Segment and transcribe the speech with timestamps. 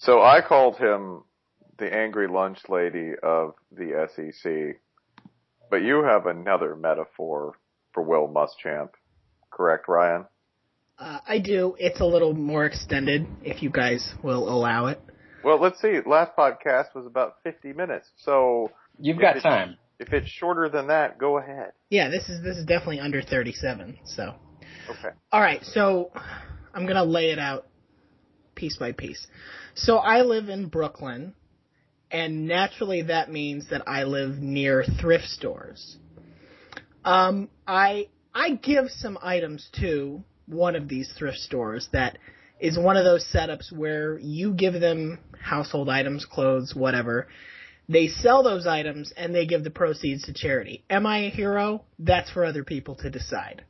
[0.00, 1.24] So I called him
[1.76, 4.80] the angry lunch lady of the SEC,
[5.70, 7.52] but you have another metaphor
[7.92, 8.90] for Will Muschamp,
[9.50, 10.24] correct, Ryan?
[10.98, 11.76] Uh, I do.
[11.78, 15.02] It's a little more extended, if you guys will allow it.
[15.44, 16.00] Well, let's see.
[16.06, 19.76] Last podcast was about 50 minutes, so You've got time.
[19.98, 21.72] If it's shorter than that, go ahead.
[21.90, 23.98] Yeah, this is this is definitely under 37.
[24.04, 24.34] So,
[24.88, 25.14] Okay.
[25.30, 25.62] all right.
[25.62, 26.10] So,
[26.72, 27.66] I'm gonna lay it out
[28.60, 29.26] piece by piece.
[29.74, 31.34] So I live in Brooklyn,
[32.10, 35.96] and naturally that means that I live near thrift stores.
[37.04, 42.18] Um, I I give some items to one of these thrift stores that
[42.60, 47.28] is one of those setups where you give them household items, clothes, whatever.
[47.88, 50.84] They sell those items and they give the proceeds to charity.
[50.90, 51.84] Am I a hero?
[51.98, 53.64] That's for other people to decide.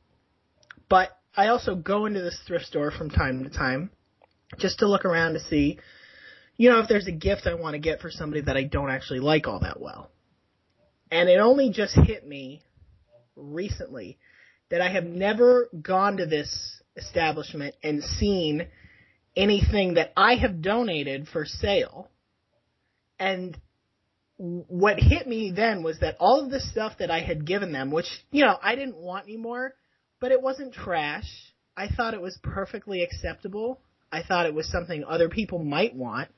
[0.89, 3.91] But I also go into this thrift store from time to time
[4.59, 5.79] just to look around to see,
[6.57, 8.91] you know, if there's a gift I want to get for somebody that I don't
[8.91, 10.11] actually like all that well.
[11.11, 12.63] And it only just hit me
[13.37, 14.19] recently
[14.71, 18.69] that I have never gone to this establishment and seen
[19.37, 22.11] anything that I have donated for sale.
[23.19, 23.57] And
[24.37, 27.91] what hit me then was that all of the stuff that I had given them,
[27.91, 29.75] which, you know, I didn't want anymore,
[30.21, 31.29] but it wasn't trash.
[31.77, 33.81] I thought it was perfectly acceptable.
[34.13, 36.29] I thought it was something other people might want,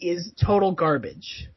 [0.00, 1.48] is total garbage.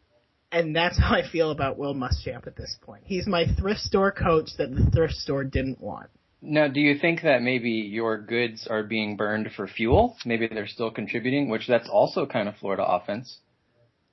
[0.51, 3.03] And that's how I feel about Will Muschamp at this point.
[3.05, 6.09] He's my thrift store coach that the thrift store didn't want.
[6.43, 10.17] Now, do you think that maybe your goods are being burned for fuel?
[10.25, 13.37] Maybe they're still contributing, which that's also kind of Florida offense.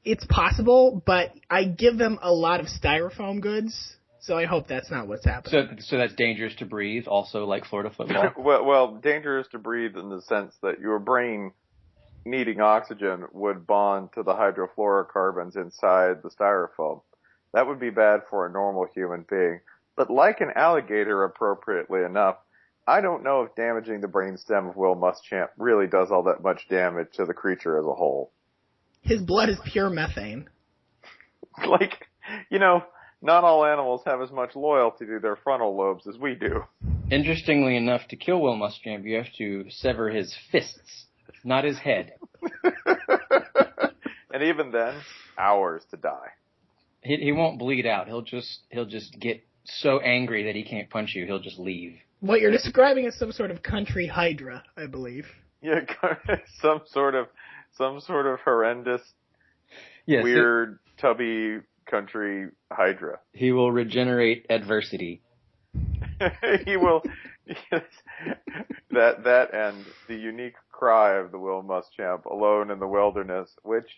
[0.04, 4.90] It's possible, but I give them a lot of styrofoam goods, so I hope that's
[4.90, 5.78] not what's happening.
[5.80, 8.32] So, so that's dangerous to breathe, also like Florida football.
[8.38, 11.52] well, well, dangerous to breathe in the sense that your brain
[12.24, 17.00] needing oxygen would bond to the hydrofluorocarbons inside the styrofoam.
[17.54, 19.60] That would be bad for a normal human being.
[19.96, 22.36] But like an alligator, appropriately enough,
[22.86, 26.68] I don't know if damaging the brainstem of Will Muschamp really does all that much
[26.68, 28.32] damage to the creature as a whole.
[29.02, 30.48] His blood is pure methane.
[31.66, 32.06] like,
[32.50, 32.82] you know,
[33.20, 36.64] not all animals have as much loyalty to their frontal lobes as we do.
[37.10, 41.06] Interestingly enough, to kill Will Muschamp, you have to sever his fists,
[41.44, 42.12] not his head.
[44.32, 44.94] and even then,
[45.36, 46.28] hours to die.
[47.02, 48.06] He, he won't bleed out.
[48.08, 51.26] He'll just he'll just get so angry that he can't punch you.
[51.26, 51.96] He'll just leave.
[52.20, 55.26] What you're describing is some sort of country hydra, I believe.
[55.62, 55.80] Yeah,
[56.60, 57.26] some sort of
[57.76, 59.02] some sort of horrendous,
[60.06, 61.58] Yes, it- weird, tubby
[61.90, 63.18] country hydra.
[63.32, 65.22] he will regenerate adversity.
[66.64, 67.02] he will.
[67.46, 67.82] Yes,
[68.90, 73.88] that that and the unique cry of the Will Muschamp alone in the wilderness, which,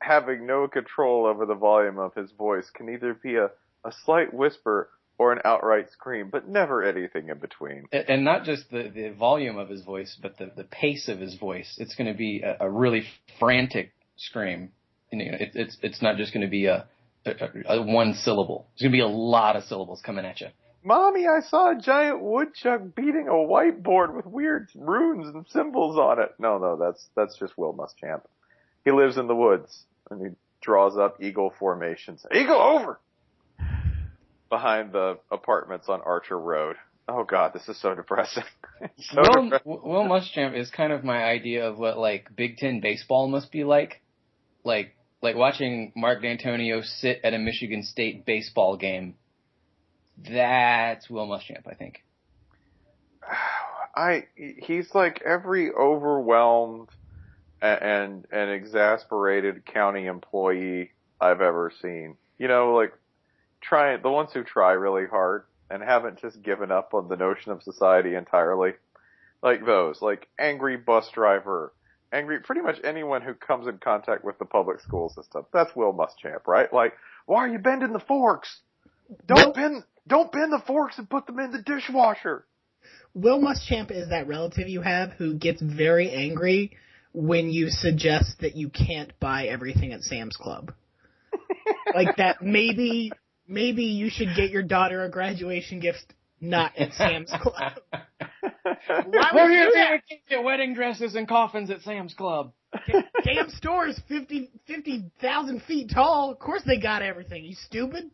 [0.00, 3.46] having no control over the volume of his voice, can either be a,
[3.84, 7.84] a slight whisper or an outright scream, but never anything in between.
[7.92, 11.18] And and not just the, the volume of his voice, but the, the pace of
[11.18, 11.76] his voice.
[11.78, 13.04] It's going to be a, a really
[13.38, 14.70] frantic scream.
[15.12, 16.86] You know, it, it's it's not just going to be a,
[17.26, 18.68] a, a one syllable.
[18.74, 20.48] There's going to be a lot of syllables coming at you.
[20.82, 26.20] Mommy, I saw a giant woodchuck beating a whiteboard with weird runes and symbols on
[26.20, 26.34] it.
[26.38, 28.22] No, no, that's that's just Will Muschamp.
[28.84, 30.28] He lives in the woods and he
[30.62, 32.24] draws up eagle formations.
[32.34, 32.98] Eagle over
[34.48, 36.76] behind the apartments on Archer Road.
[37.08, 38.44] Oh God, this is so depressing.
[38.98, 39.80] So Will, depressing.
[39.84, 43.62] Will Muschamp is kind of my idea of what like Big Ten baseball must be
[43.62, 44.00] like.
[44.64, 49.14] Like like watching Mark Dantonio sit at a Michigan State baseball game.
[50.16, 52.02] That's Will Muschamp, I think.
[53.94, 56.88] I he's like every overwhelmed
[57.60, 62.16] and and exasperated county employee I've ever seen.
[62.38, 62.92] You know, like
[63.60, 67.52] try the ones who try really hard and haven't just given up on the notion
[67.52, 68.72] of society entirely.
[69.42, 71.72] Like those, like angry bus driver,
[72.12, 75.46] angry pretty much anyone who comes in contact with the public school system.
[75.52, 76.72] That's Will Muschamp, right?
[76.72, 76.94] Like,
[77.26, 78.60] why are you bending the forks?
[79.26, 82.44] Don't bend don't bend the forks and put them in the dishwasher.
[83.14, 86.72] Will Muschamp is that relative you have who gets very angry
[87.12, 90.72] when you suggest that you can't buy everything at Sam's Club.
[91.94, 93.12] like that maybe
[93.46, 97.72] maybe you should get your daughter a graduation gift not at Sam's Club.
[97.92, 100.00] Why would you do that?
[100.08, 102.52] to get wedding dresses and coffins at Sam's Club.
[103.24, 106.30] Damn store is 50 50,000 feet tall.
[106.30, 107.44] Of course they got everything.
[107.44, 108.10] You stupid?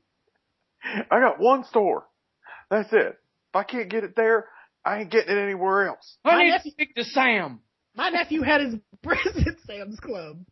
[1.11, 2.07] I got one store.
[2.71, 3.19] That's it.
[3.19, 4.47] If I can't get it there,
[4.85, 6.17] I ain't getting it anywhere else.
[6.25, 7.61] I My need nephew- to speak to Sam.
[7.95, 10.45] My nephew had his breast at Sam's Club.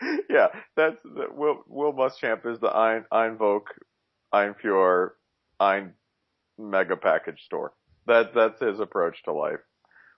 [0.30, 0.46] yeah,
[0.76, 3.66] that's that Will Will Muschamp is the Ein Einvoke,
[4.32, 5.10] Einfuhr,
[5.58, 5.94] Ein
[6.58, 7.72] mega package store.
[8.06, 9.60] That that's his approach to life.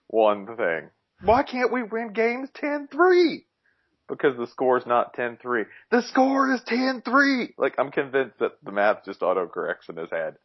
[0.07, 0.89] One thing.
[1.23, 3.43] Why can't we win games 10-3?
[4.09, 5.65] Because the score's not 10-3.
[5.91, 7.53] The score is 10-3!
[7.57, 10.35] Like, I'm convinced that the math just autocorrects in his head.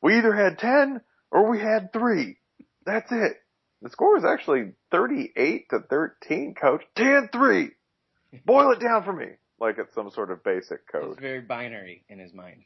[0.00, 1.00] We either had 10
[1.30, 2.36] or we had 3.
[2.86, 3.36] That's it.
[3.82, 6.82] The score is actually 38 to 13, coach.
[6.96, 7.68] 10-3!
[8.46, 9.26] Boil it down for me.
[9.60, 11.20] Like it's some sort of basic It's code.
[11.20, 12.64] very binary in his mind.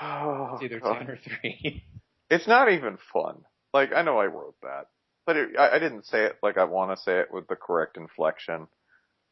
[0.00, 0.98] Oh, It's either God.
[0.98, 1.84] ten or three.
[2.32, 3.42] It's not even fun.
[3.74, 4.86] Like I know I wrote that,
[5.26, 7.56] but it, I, I didn't say it like I want to say it with the
[7.56, 8.68] correct inflection,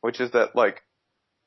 [0.00, 0.82] which is that like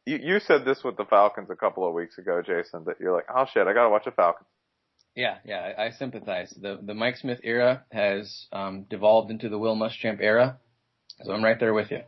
[0.06, 2.86] you you said this with the Falcons a couple of weeks ago, Jason.
[2.86, 4.48] That you're like, oh shit, I gotta watch the Falcons.
[5.14, 6.52] Yeah, yeah, I, I sympathize.
[6.58, 10.58] The the Mike Smith era has um, devolved into the Will Muschamp era,
[11.22, 12.04] so I'm right there with you.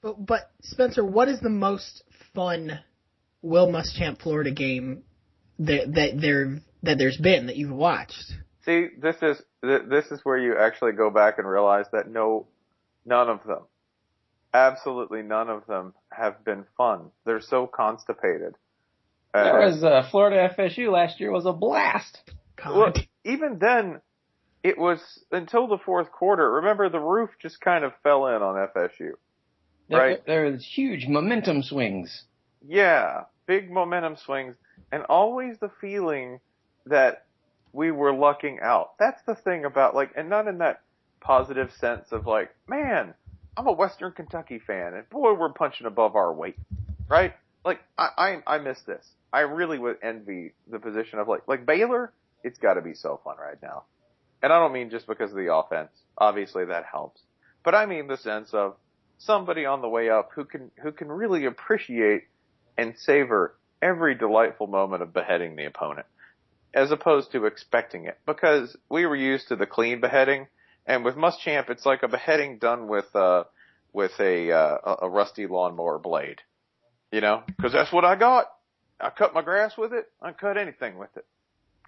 [0.00, 2.02] But, but Spencer, what is the most
[2.34, 2.80] fun
[3.42, 5.02] Will Muschamp Florida game
[5.60, 8.32] that that there that there's been that you've watched?
[8.64, 12.46] See, this is this is where you actually go back and realize that no,
[13.04, 13.62] none of them,
[14.52, 17.10] absolutely none of them have been fun.
[17.24, 18.54] They're so constipated.
[19.34, 22.18] Uh, That was uh, Florida FSU last year was a blast.
[22.64, 22.92] Well,
[23.24, 24.00] even then,
[24.62, 24.98] it was
[25.30, 26.50] until the fourth quarter.
[26.52, 29.12] Remember, the roof just kind of fell in on FSU.
[29.88, 30.26] There, Right.
[30.26, 32.24] there was huge momentum swings.
[32.66, 34.56] Yeah, big momentum swings,
[34.92, 36.40] and always the feeling
[36.86, 37.24] that
[37.72, 38.92] we were lucking out.
[38.98, 40.80] That's the thing about like, and not in that
[41.20, 43.14] positive sense of like, man,
[43.56, 46.56] I'm a Western Kentucky fan, and boy, we're punching above our weight,
[47.08, 47.34] right?
[47.64, 49.06] Like, I I, I miss this.
[49.32, 52.12] I really would envy the position of like like Baylor.
[52.44, 53.84] It's got to be so fun right now,
[54.42, 55.90] and I don't mean just because of the offense.
[56.18, 57.20] Obviously, that helps,
[57.64, 58.76] but I mean the sense of
[59.18, 62.24] somebody on the way up who can who can really appreciate
[62.76, 66.06] and savor every delightful moment of beheading the opponent
[66.74, 70.46] as opposed to expecting it because we were used to the clean beheading
[70.86, 73.44] and with Muschamp it's like a beheading done with uh
[73.92, 76.40] with a uh, a- rusty lawnmower blade
[77.12, 77.42] you know?
[77.46, 78.46] Because that's what I got.
[79.00, 80.06] I cut my grass with it.
[80.20, 81.24] I cut anything with it.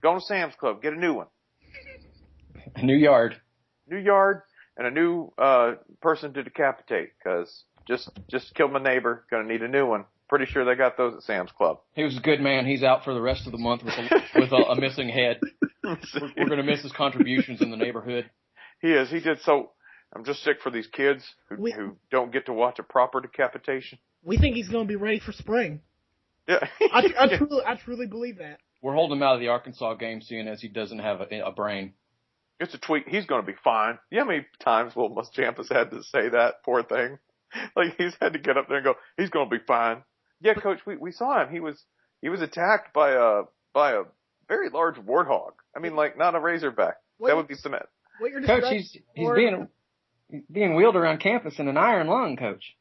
[0.02, 1.26] Go to Sam's Club get a new one.
[2.76, 3.40] A new yard.
[3.88, 4.42] new yard
[4.76, 9.62] and a new uh person to decapitate because just just killed my neighbor gonna need
[9.62, 12.40] a new one pretty sure they got those at Sam's Club He was a good
[12.40, 12.66] man.
[12.66, 15.40] He's out for the rest of the month with a, with a, a missing head.
[15.85, 15.97] We're,
[16.37, 18.28] we're going to miss his contributions in the neighborhood.
[18.82, 19.08] He is.
[19.11, 19.70] He did so.
[20.14, 23.20] I'm just sick for these kids who, We- who don't get to watch a proper
[23.20, 23.99] decapitation.
[24.23, 25.80] We think he's going to be ready for spring.
[26.47, 26.58] Yeah.
[26.92, 28.58] I, I truly, I truly believe that.
[28.82, 31.52] We're holding him out of the Arkansas game, seeing as he doesn't have a, a
[31.52, 31.94] brain.
[32.61, 33.04] It's a tweak.
[33.08, 33.99] He's going to be fine.
[34.11, 36.62] You know how many times Will Muschamp has had to say that?
[36.64, 37.18] Poor thing.
[37.75, 40.02] Like he's had to get up there and go, he's going to be fine.
[40.40, 41.50] Yeah, coach, we, we saw him.
[41.52, 41.83] He was,
[42.23, 43.42] he was attacked by a,
[43.75, 44.02] by a
[44.49, 45.52] very large warthog.
[45.76, 46.97] I mean, like not a razorback.
[47.18, 47.87] What- that would be cement.
[48.21, 49.68] What you're Coach, he's he's being
[50.28, 52.75] he's being wheeled around campus in an iron lung, coach.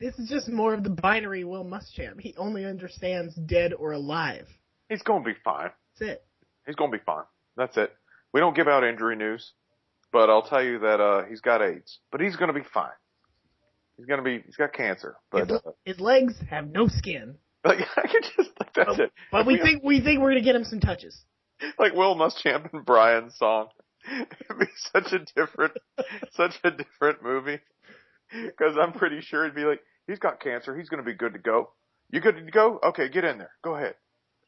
[0.00, 2.18] This is just more of the binary Will Muschamp.
[2.20, 4.46] He only understands dead or alive.
[4.88, 5.70] He's going to be fine.
[5.98, 6.24] That's it.
[6.66, 7.24] He's going to be fine.
[7.56, 7.92] That's it.
[8.32, 9.52] We don't give out injury news,
[10.12, 12.90] but I'll tell you that, uh, he's got AIDS, but he's going to be fine.
[13.96, 17.36] He's going to be, he's got cancer, but, his, uh, his legs have no skin.
[17.64, 19.12] like, I could just, like, that's it.
[19.30, 21.24] But we think we think we're gonna get him some touches.
[21.78, 23.68] like Will Muschamp and Brian's song.
[24.06, 25.72] It'd be such a different,
[26.32, 27.58] such a different movie.
[28.58, 31.38] Cause I'm pretty sure it'd be like, he's got cancer, he's gonna be good to
[31.38, 31.70] go.
[32.10, 32.80] You good to go?
[32.84, 33.52] Okay, get in there.
[33.62, 33.94] Go ahead.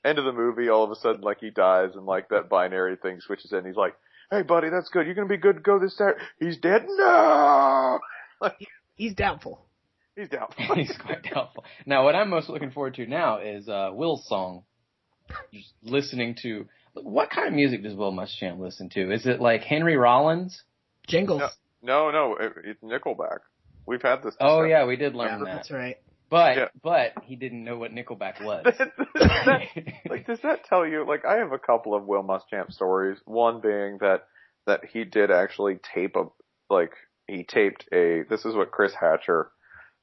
[0.05, 2.97] End of the movie, all of a sudden like he dies and like that binary
[2.97, 3.65] thing switches in.
[3.65, 3.95] He's like,
[4.31, 5.07] hey buddy, that's good.
[5.07, 6.23] You're gonna be good to go this Saturday.
[6.39, 6.85] He's dead?
[6.87, 7.99] No!
[8.41, 8.59] Like,
[8.97, 9.61] He's doubtful.
[10.17, 10.65] he's doubtful.
[10.75, 11.65] He's quite doubtful.
[11.85, 14.65] Now, what I'm most looking forward to now is uh, Will's song.
[15.53, 19.13] Just listening to what kind of music does Will Muschamp listen to?
[19.13, 20.63] Is it like Henry Rollins?
[21.07, 21.43] Jingles.
[21.83, 23.41] No, no, it, it's Nickelback.
[23.87, 24.35] We've had this.
[24.41, 25.55] Oh yeah, we did learn that.
[25.57, 25.97] That's right.
[26.31, 26.65] But Yeah.
[26.83, 28.65] but he didn't know what Nickelback was.
[29.15, 29.61] that,
[30.11, 31.05] like, does that tell you?
[31.07, 33.19] Like, I have a couple of Will Muschamp stories.
[33.27, 34.25] One being that
[34.67, 36.25] that he did actually tape a
[36.73, 36.93] like
[37.29, 38.23] he taped a.
[38.29, 39.51] This is what Chris Hatcher,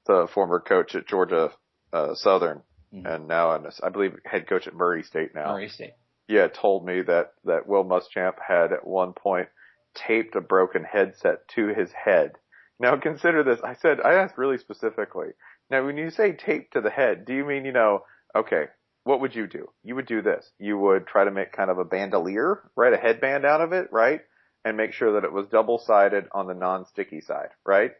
[0.07, 1.51] the former coach at Georgia
[1.91, 2.63] uh, Southern,
[2.93, 3.05] Mhm.
[3.15, 5.53] and now in, I believe head coach at Murray State now.
[5.53, 5.93] Murray State.
[6.27, 9.49] Yeah, told me that that Will Muschamp had at one point
[9.93, 12.33] taped a broken headset to his head.
[12.79, 13.59] Now consider this.
[13.63, 15.29] I said I asked really specifically.
[15.69, 18.05] Now when you say taped to the head, do you mean you know?
[18.35, 18.65] Okay,
[19.03, 19.69] what would you do?
[19.83, 20.49] You would do this.
[20.57, 22.93] You would try to make kind of a bandolier, right?
[22.93, 24.21] A headband out of it, right?
[24.65, 27.91] And make sure that it was double sided on the non-sticky side, right?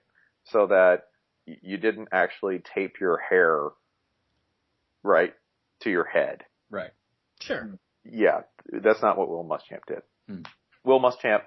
[0.46, 1.03] So that
[1.46, 3.70] you didn't actually tape your hair
[5.03, 5.34] right
[5.82, 6.43] to your head.
[6.70, 6.91] Right.
[7.41, 7.77] Sure.
[8.05, 8.41] Yeah,
[8.72, 10.01] that's not what Will Muschamp did.
[10.27, 10.41] Hmm.
[10.84, 11.41] Will Muschamp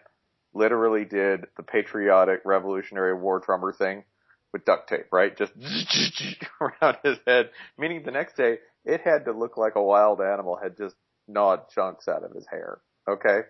[0.54, 4.04] literally did the patriotic Revolutionary War drummer thing
[4.52, 5.36] with duct tape, right?
[5.36, 5.52] Just
[6.60, 7.50] around his head.
[7.78, 10.94] Meaning the next day, it had to look like a wild animal had just
[11.28, 12.80] gnawed chunks out of his hair.
[13.08, 13.40] Okay?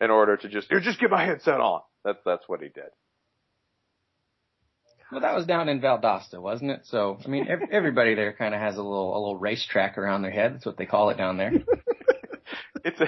[0.00, 1.80] In order to just, here, just get my headset on.
[2.04, 2.90] That's, that's what he did.
[5.10, 6.80] Well, that was down in Valdosta, wasn't it?
[6.84, 10.20] So, I mean, ev- everybody there kind of has a little a little racetrack around
[10.22, 10.54] their head.
[10.54, 11.52] That's what they call it down there.
[12.84, 13.06] It's a,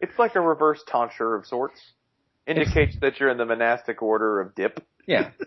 [0.00, 1.80] it's like a reverse tonsure of sorts.
[2.46, 4.84] Indicates that you're in the monastic order of dip.
[5.06, 5.30] Yeah.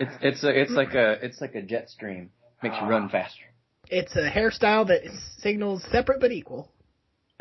[0.00, 2.30] It's it's a, it's like a it's like a jet stream.
[2.64, 3.08] Makes you run ah.
[3.10, 3.44] faster.
[3.88, 5.02] It's a hairstyle that
[5.38, 6.68] signals separate but equal.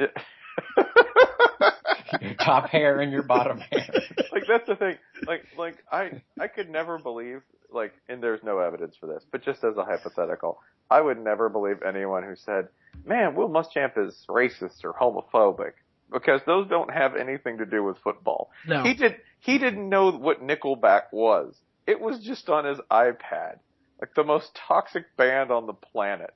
[2.21, 3.87] Your top hair and your bottom hair.
[4.31, 4.97] like that's the thing.
[5.25, 7.41] Like like I I could never believe
[7.71, 11.49] like and there's no evidence for this, but just as a hypothetical, I would never
[11.49, 12.67] believe anyone who said,
[13.05, 15.73] "Man, Will Muschamp is racist or homophobic."
[16.11, 18.51] Because those don't have anything to do with football.
[18.67, 18.83] No.
[18.83, 21.55] He did he didn't know what Nickelback was.
[21.87, 23.57] It was just on his iPad.
[23.99, 26.33] Like the most toxic band on the planet.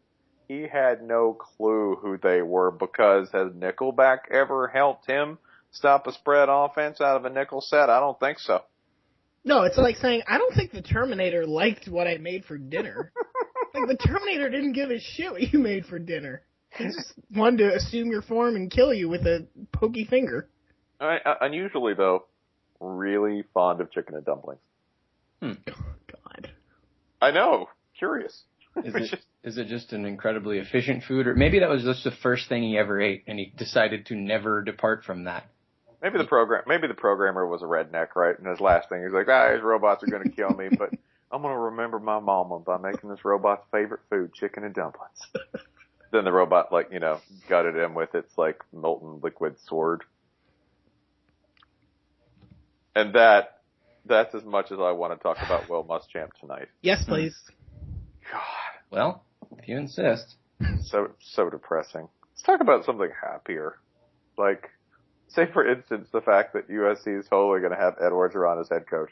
[0.48, 5.38] He had no clue who they were because has Nickelback ever helped him
[5.72, 7.90] stop a spread offense out of a nickel set?
[7.90, 8.62] I don't think so.
[9.44, 13.12] No, it's like saying I don't think the Terminator liked what I made for dinner.
[13.74, 16.42] like the Terminator didn't give a shit what you made for dinner.
[16.78, 20.50] He just wanted to assume your form and kill you with a pokey finger.
[21.00, 22.26] I, I, unusually though,
[22.80, 24.62] really fond of chicken and dumplings.
[25.42, 25.52] Hmm.
[25.70, 26.52] Oh, God.
[27.22, 27.68] I know.
[27.98, 28.44] Curious.
[28.78, 31.84] Is It's it just- is it just an incredibly efficient food, or maybe that was
[31.84, 35.46] just the first thing he ever ate, and he decided to never depart from that?
[36.02, 38.38] Maybe the program, maybe the programmer was a redneck, right?
[38.38, 40.92] And his last thing, he's like, ah, these robots are going to kill me, but
[41.32, 45.20] I'm going to remember my mama by making this robot's favorite food, chicken and dumplings.
[46.12, 50.04] then the robot, like, you know, gutted him with its like molten liquid sword.
[52.96, 53.62] And that,
[54.06, 56.68] that's as much as I want to talk about Will Muschamp tonight.
[56.82, 57.36] Yes, please.
[58.32, 58.42] God,
[58.92, 59.24] Well,
[59.58, 60.36] if you insist.
[60.84, 62.08] so, so depressing.
[62.32, 63.78] Let's talk about something happier.
[64.38, 64.70] Like,
[65.38, 68.70] say for instance, the fact that USC is totally going to have Ed Orgeron as
[68.70, 69.10] head coach.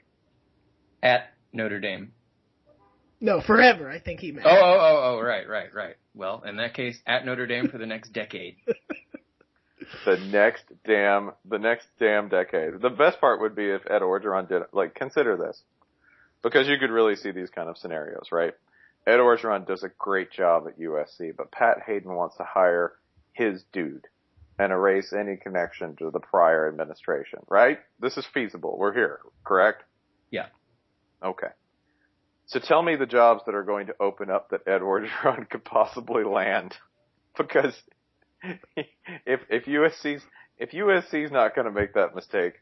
[1.03, 2.11] At Notre Dame.
[3.21, 3.89] No, forever.
[3.89, 4.45] I think he meant.
[4.45, 5.95] Oh, oh, oh, oh, right, right, right.
[6.13, 8.57] Well, in that case, at Notre Dame for the next decade.
[10.05, 12.81] the next damn the next damn decade.
[12.81, 15.61] The best part would be if Ed Orgeron did like consider this.
[16.43, 18.53] Because you could really see these kind of scenarios, right?
[19.07, 22.93] Ed Orgeron does a great job at USC, but Pat Haden wants to hire
[23.33, 24.07] his dude.
[24.57, 27.79] And erase any connection to the prior administration, right?
[27.99, 28.77] This is feasible.
[28.77, 29.83] We're here, correct?
[30.31, 30.47] Yeah.
[31.23, 31.47] Okay.
[32.47, 35.63] So tell me the jobs that are going to open up that Ed Orgeron could
[35.65, 36.75] possibly land.
[37.37, 37.73] Because
[39.25, 40.21] if, if USC's,
[40.57, 42.53] if USC's not going to make that mistake,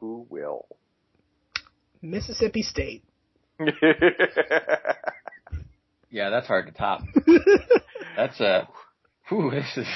[0.00, 0.64] who will?
[2.00, 3.04] Mississippi State.
[6.10, 7.02] Yeah, that's hard to top.
[8.16, 8.68] that's a.
[9.28, 9.88] Whew, this is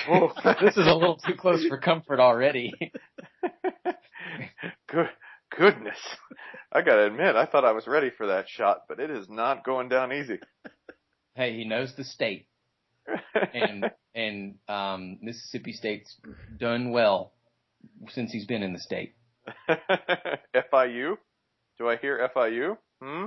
[0.61, 2.73] this is a little too close for comfort already.
[4.89, 5.09] Good,
[5.57, 5.99] goodness.
[6.73, 9.65] I gotta admit, I thought I was ready for that shot, but it is not
[9.65, 10.41] going down easy.
[11.37, 12.49] hey, he knows the state,
[13.55, 16.17] and and um, Mississippi State's
[16.59, 17.33] done well
[18.09, 19.15] since he's been in the state.
[20.55, 21.17] FIU?
[21.79, 22.77] Do I hear FIU?
[23.01, 23.27] Hmm?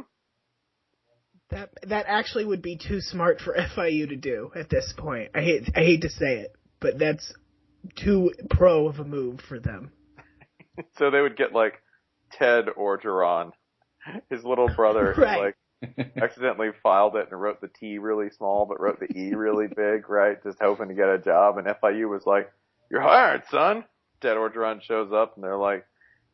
[1.50, 5.32] That that actually would be too smart for FIU to do at this point.
[5.36, 7.34] I hate I hate to say it, but that's
[7.96, 9.92] too pro of a move for them.
[10.98, 11.82] so they would get like
[12.32, 13.52] Ted or Orgeron,
[14.30, 15.38] his little brother, who Right.
[15.38, 15.56] like
[16.16, 20.10] accidentally filed it and wrote the T really small, but wrote the E really big,
[20.10, 20.42] right?
[20.44, 21.58] Just hoping to get a job.
[21.58, 22.52] And FIU was like,
[22.90, 23.84] "You're hired, son."
[24.22, 25.86] Ted Orgeron shows up, and they're like,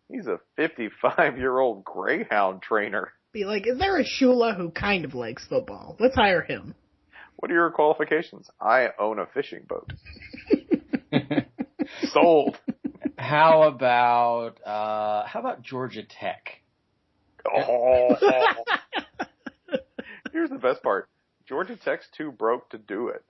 [0.08, 5.06] "He's a 55 year old Greyhound trainer." Be like, is there a Shula who kind
[5.06, 5.96] of likes football?
[6.00, 6.74] Let's hire him.
[7.36, 8.50] What are your qualifications?
[8.60, 9.94] I own a fishing boat.
[12.12, 12.58] Sold.
[13.18, 16.62] How about uh, how about Georgia Tech?
[17.56, 18.16] Oh.
[20.34, 21.08] Here's the best part.
[21.48, 23.24] Georgia Tech's too broke to do it.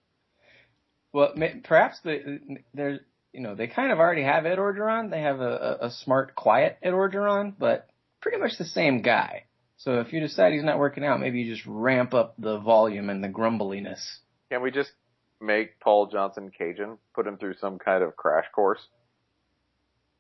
[1.12, 2.40] Well, may, perhaps the
[2.74, 3.00] there's
[3.34, 5.12] you know they kind of already have Ed Orgeron.
[5.12, 7.88] They have a, a, a smart, quiet Ed Orgeron, but
[8.22, 9.44] pretty much the same guy.
[9.80, 13.10] So if you decide he's not working out, maybe you just ramp up the volume
[13.10, 14.20] and the grumbliness.
[14.52, 14.92] Can we just
[15.40, 16.98] make Paul Johnson Cajun?
[17.16, 18.86] Put him through some kind of crash course?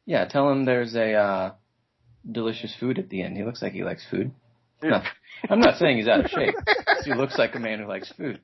[0.05, 1.53] Yeah, tell him there's a uh,
[2.29, 3.35] delicious food at the end.
[3.35, 4.31] He looks like he likes food.
[4.81, 5.01] No,
[5.49, 6.55] I'm not saying he's out of shape.
[7.03, 8.39] he looks like a man who likes food.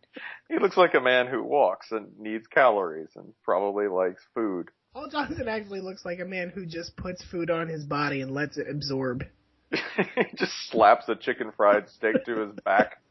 [0.49, 4.67] He looks like a man who walks and needs calories and probably likes food.
[4.93, 8.31] Paul Johnson actually looks like a man who just puts food on his body and
[8.31, 9.23] lets it absorb.
[10.35, 13.01] just slaps a chicken fried steak to his back.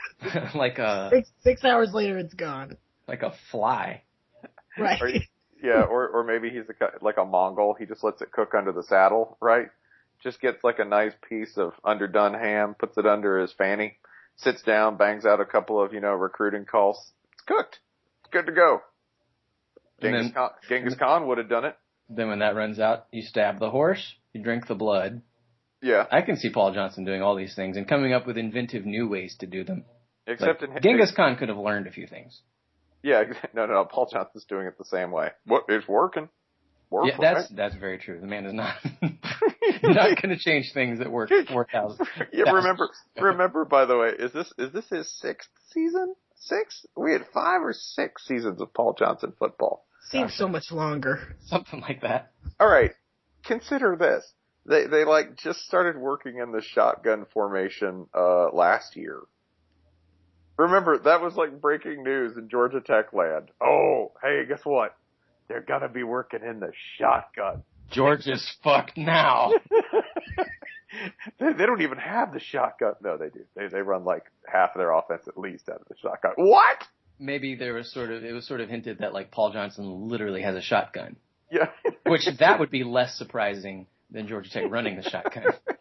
[0.54, 2.76] like a Six, six hours later, it's gone.
[3.08, 4.02] like a fly.
[4.78, 5.00] Right.
[5.00, 5.08] Or,
[5.62, 7.74] yeah, or or maybe he's a, like a Mongol.
[7.78, 9.68] He just lets it cook under the saddle, right?
[10.22, 13.98] Just gets like a nice piece of underdone ham, puts it under his fanny,
[14.36, 17.12] sits down, bangs out a couple of you know recruiting calls.
[17.32, 17.78] It's cooked.
[18.22, 18.80] It's good to go.
[20.02, 21.76] Genghis, then- Khan, Genghis Khan would have done it.
[22.10, 25.22] Then when that runs out, you stab the horse, you drink the blood.
[25.84, 28.86] Yeah, I can see Paul Johnson doing all these things and coming up with inventive
[28.86, 29.84] new ways to do them.
[30.26, 32.40] except Like, in Genghis Khan could have learned a few things.
[33.02, 33.84] Yeah, no, no, no.
[33.84, 35.28] Paul Johnson's doing it the same way.
[35.44, 36.30] What is it's working?
[36.88, 38.18] Work, Yeah, that's that's very true.
[38.18, 38.76] The man is not
[39.82, 42.06] not going to change things that work four thousand.
[42.32, 42.88] Yeah, remember,
[43.20, 43.66] remember.
[43.66, 46.14] By the way, is this is this his sixth season?
[46.36, 46.86] Six?
[46.96, 49.86] We had five or six seasons of Paul Johnson football.
[50.10, 51.36] Seems so much longer.
[51.46, 52.32] something like that.
[52.58, 52.92] All right,
[53.44, 54.24] consider this.
[54.66, 59.20] They they like just started working in the shotgun formation uh last year.
[60.56, 63.50] Remember that was like breaking news in Georgia Tech land.
[63.60, 64.96] Oh, hey, guess what?
[65.48, 67.62] They're gonna be working in the shotgun.
[67.90, 69.50] George is fucked now.
[71.38, 72.94] they, they don't even have the shotgun.
[73.02, 73.40] No, they do.
[73.54, 76.32] They they run like half of their offense at least out of the shotgun.
[76.36, 76.84] What?
[77.18, 80.42] Maybe there was sort of it was sort of hinted that like Paul Johnson literally
[80.42, 81.16] has a shotgun,
[81.50, 81.68] Yeah.
[82.06, 85.44] which that would be less surprising than Georgia Tech running the shotgun.
[85.44, 85.74] The-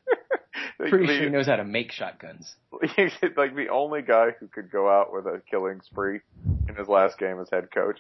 [0.90, 2.56] Pretty the- sure he knows how to make shotguns.
[2.72, 6.20] like the only guy who could go out with a killing spree
[6.68, 8.00] in his last game as head coach.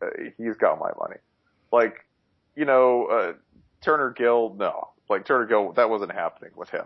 [0.00, 0.06] Uh,
[0.36, 1.16] he's got my money.
[1.72, 2.04] Like,
[2.54, 3.32] you know, uh,
[3.82, 4.90] Turner Gill, no.
[5.08, 6.84] Like Turner Gill, that wasn't happening with him.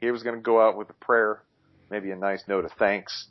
[0.00, 1.42] He was going to go out with a prayer,
[1.90, 3.26] maybe a nice note of thanks.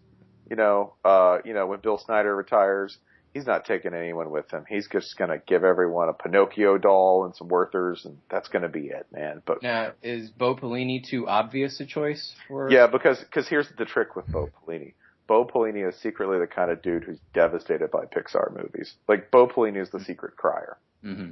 [0.49, 2.97] You know, uh, you know, when Bill Snyder retires,
[3.37, 4.65] he's not taking anyone with him.
[4.67, 8.63] He's just going to give everyone a Pinocchio doll and some Werthers, and that's going
[8.63, 9.43] to be it, man.
[9.45, 12.71] But Now, is Bo Pelini too obvious a choice for?
[12.71, 14.93] yeah, because cause here's the trick with Bo Pelini.
[15.27, 18.93] Bo Pelini is secretly the kind of dude who's devastated by Pixar movies.
[19.07, 21.31] Like Bo Pelini is the secret crier, hmm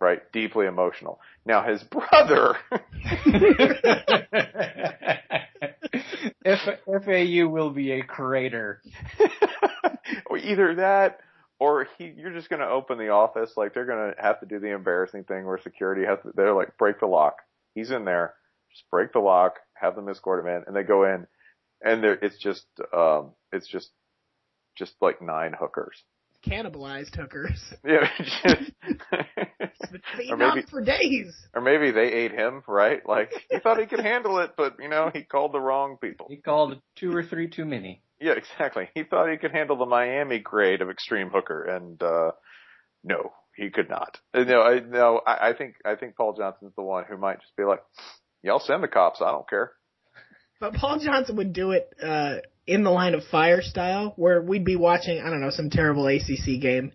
[0.00, 0.20] right?
[0.32, 1.20] Deeply emotional.
[1.44, 2.56] Now his brother,
[6.44, 8.80] F- FAU will be a crater.
[10.26, 11.20] or either that,
[11.58, 13.52] or he, you're just going to open the office.
[13.56, 16.32] Like they're going to have to do the embarrassing thing where security has to.
[16.34, 17.36] They're like break the lock.
[17.74, 18.34] He's in there.
[18.72, 19.56] Just break the lock.
[19.74, 21.26] Have them escort him in, and they go in,
[21.82, 23.90] and there it's just um it's just
[24.76, 25.96] just like nine hookers.
[26.46, 27.60] cannibalized hookers.
[27.84, 28.08] Yeah.
[30.16, 31.34] They Or maybe- for days.
[31.54, 33.04] or maybe they ate him, right?
[33.06, 36.26] Like he thought he could handle it, but you know he called the wrong people.
[36.28, 38.02] He called two or three too many.
[38.20, 38.88] Yeah, exactly.
[38.94, 42.32] He thought he could handle the Miami grade of extreme hooker, and uh
[43.02, 44.18] no, he could not.
[44.34, 47.40] Uh, No, I no, I, I think I think Paul Johnson's the one who might
[47.40, 47.80] just be like,
[48.42, 49.22] "Y'all send the cops.
[49.22, 49.72] I don't care."
[50.60, 54.64] But Paul Johnson would do it uh, in the line of fire style, where we'd
[54.64, 56.92] be watching, I don't know, some terrible ACC game,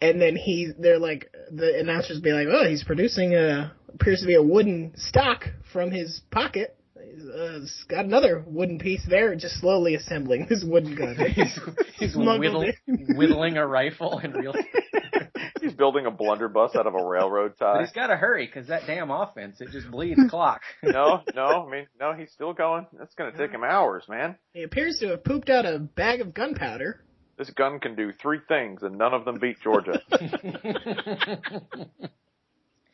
[0.00, 4.26] and then he, they're like, the announcers be like, "Oh, he's producing a appears to
[4.26, 6.76] be a wooden stock from his pocket.
[7.12, 11.58] He's, uh, he's got another wooden piece there, just slowly assembling his wooden gun." He's,
[11.96, 12.72] he's Smuggled whittling,
[13.16, 14.54] whittling a rifle in real.
[15.60, 17.80] He's building a blunderbuss out of a railroad But tie.
[17.82, 20.62] he's got to hurry because that damn offense it just bleeds clock.
[20.82, 22.86] No, no, I mean, no, he's still going.
[22.98, 24.36] That's gonna take him hours, man.
[24.54, 27.02] He appears to have pooped out a bag of gunpowder.
[27.36, 30.00] This gun can do three things, and none of them beat Georgia.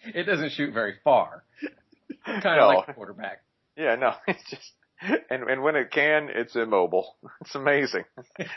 [0.05, 1.45] it doesn't shoot very far.
[2.25, 2.67] Kind of No.
[2.69, 3.43] like a quarterback.
[3.77, 4.73] Yeah, no, it's just,
[5.31, 7.17] and and when it can, it's immobile.
[7.43, 8.05] It's amazing.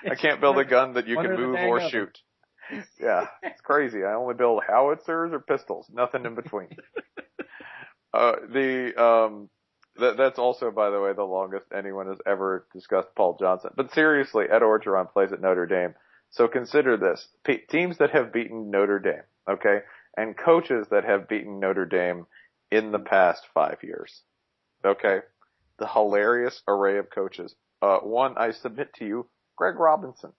[0.09, 1.89] I can't build a gun that you can move or other.
[1.89, 2.17] shoot.
[2.99, 4.03] Yeah, it's crazy.
[4.03, 6.69] I only build howitzers or pistols, nothing in between.
[8.13, 9.49] uh, the um,
[9.97, 13.71] that that's also, by the way, the longest anyone has ever discussed Paul Johnson.
[13.75, 15.95] But seriously, Ed Orgeron plays at Notre Dame,
[16.29, 19.79] so consider this: P- teams that have beaten Notre Dame, okay,
[20.15, 22.27] and coaches that have beaten Notre Dame
[22.71, 24.21] in the past five years.
[24.85, 25.19] Okay,
[25.77, 27.55] the hilarious array of coaches.
[27.81, 30.31] Uh, one, I submit to you, Greg Robinson.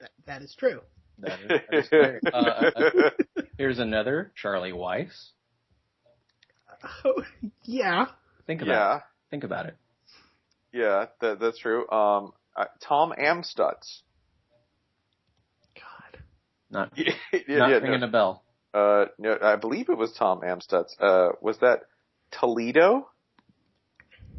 [0.00, 0.80] That, that is true.
[1.18, 2.20] That is, that is great.
[2.34, 3.10] Uh, uh,
[3.58, 5.30] here's another Charlie Weis.
[7.04, 7.22] Oh,
[7.62, 8.06] yeah.
[8.46, 8.74] Think about it.
[8.74, 9.02] yeah, it.
[9.30, 9.76] Think about it.
[10.72, 11.88] yeah, that, that's true.
[11.88, 14.02] Um, uh, Tom Amstutz.
[15.76, 16.18] God.
[16.70, 18.42] Not yeah, not yeah, ringing no, a bell.
[18.74, 21.00] uh, no, I believe it was Tom Amstutz.
[21.00, 21.82] Uh, was that
[22.32, 23.08] Toledo?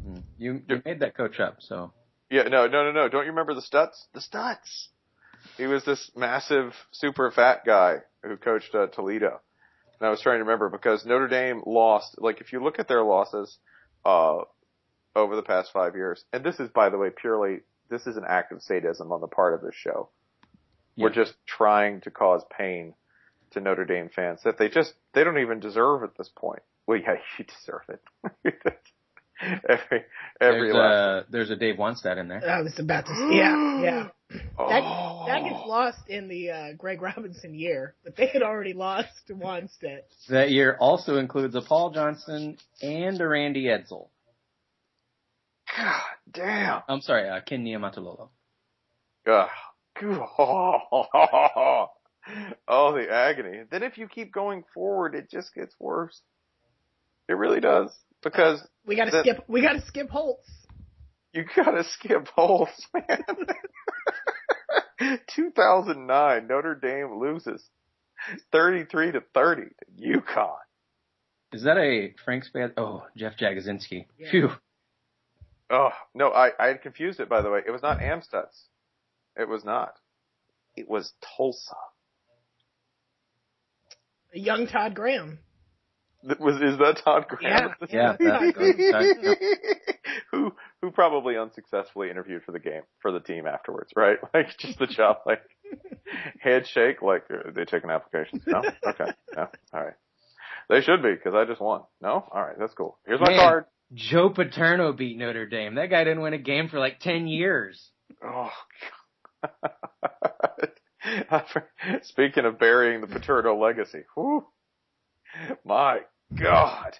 [0.04, 0.18] Hmm.
[0.38, 1.92] You you made that coach up, so
[2.30, 3.08] Yeah, no, no, no, no.
[3.08, 4.06] Don't you remember the Stutz?
[4.12, 4.88] The Stutz.
[5.56, 9.40] He was this massive, super fat guy who coached uh, Toledo.
[10.00, 12.16] And I was trying to remember because Notre Dame lost.
[12.18, 13.56] Like, if you look at their losses
[14.04, 14.38] uh,
[15.14, 18.24] over the past five years, and this is, by the way, purely this is an
[18.26, 20.08] act of sadism on the part of this show.
[20.96, 22.94] We're just trying to cause pain
[23.50, 26.62] to Notre Dame fans that they just they don't even deserve at this point.
[26.86, 28.00] Well, yeah, you deserve it.
[29.68, 30.04] every
[30.40, 31.26] every there's last.
[31.28, 32.48] a there's a Dave Wannstedt in there.
[32.48, 33.12] I was about to.
[33.32, 34.08] Yeah, yeah.
[34.30, 35.24] That Oh.
[35.26, 39.34] that gets lost in the uh, Greg Robinson year, but they had already lost to
[39.34, 40.00] Wannstedt.
[40.28, 44.08] That year also includes a Paul Johnson and a Randy Edsall.
[45.76, 46.82] God damn.
[46.88, 48.28] I'm sorry, uh, Ken Niumatalolo.
[49.26, 49.48] Ugh.
[52.66, 53.64] Oh, the agony.
[53.70, 56.22] Then if you keep going forward, it just gets worse.
[57.28, 57.90] It really does.
[58.22, 59.44] Because We got to skip.
[59.48, 60.48] We got to skip Holtz.
[61.32, 63.24] you gotta skip Holtz, man.
[65.34, 67.62] 2009, Notre Dame loses
[68.52, 70.56] 33 to 30 to UConn.
[71.52, 72.72] Is that a Frank Spad?
[72.76, 74.06] Oh, Jeff Jagodzinski.
[74.18, 74.30] Yeah.
[74.30, 74.50] Phew.
[75.70, 77.60] Oh, no, I, I had confused it, by the way.
[77.66, 78.64] It was not Amstutz.
[79.36, 79.94] It was not.
[80.76, 81.74] It was Tulsa.
[84.34, 85.38] A young Todd Graham.
[86.26, 87.74] That Was is that Todd Graham?
[87.88, 88.16] Yeah.
[88.20, 88.76] Yeah, that's good.
[88.76, 89.96] That- yep.
[90.30, 94.18] who who probably unsuccessfully interviewed for the game for the team afterwards, right?
[94.34, 95.42] Like just the job, like
[96.40, 98.42] handshake, like uh, they taking applications.
[98.46, 99.94] No, okay, no, all right.
[100.68, 101.82] They should be because I just won.
[102.00, 102.98] No, all right, that's cool.
[103.06, 103.38] Here's my Man.
[103.38, 103.64] card.
[103.92, 105.74] Joe Paterno beat Notre Dame.
[105.76, 107.90] That guy didn't win a game for like 10 years.
[108.24, 108.50] Oh.
[111.30, 111.44] God.
[112.02, 114.46] Speaking of burying the Paterno legacy, whew,
[115.64, 116.00] my
[116.34, 116.96] God,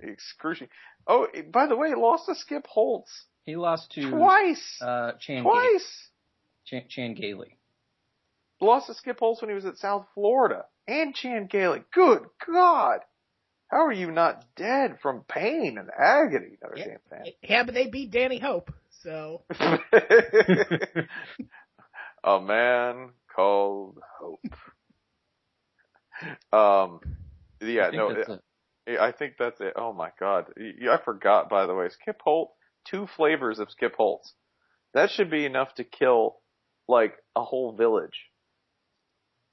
[0.00, 0.68] excruciating.
[1.06, 3.10] Oh, by the way, lost to Skip Holtz
[3.44, 4.78] He lost to twice.
[4.82, 6.08] uh, Chan, Ga- Twice.
[6.66, 7.56] Chan, Chan Gailey.
[8.60, 10.64] Lost to Skip Holtz when he was at South Florida.
[10.88, 11.82] And Chan Gailey.
[11.92, 13.00] Good God.
[13.70, 16.84] How are you not dead from pain and agony, Notre Yeah.
[16.84, 17.24] Dame fan?
[17.42, 18.72] Yeah, but they beat Danny Hope.
[19.02, 19.42] So
[22.24, 24.40] A man called Hope.
[26.50, 27.00] Um,
[27.60, 28.26] yeah, I no, it.
[28.88, 29.74] I think that's it.
[29.76, 30.46] Oh my god.
[30.58, 31.88] I forgot, by the way.
[31.88, 32.52] Skip Holt,
[32.88, 34.34] two flavors of Skip Holtz.
[34.94, 36.36] That should be enough to kill,
[36.88, 38.18] like, a whole village.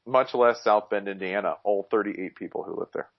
[0.06, 3.10] Much less South Bend, Indiana, all 38 people who live there.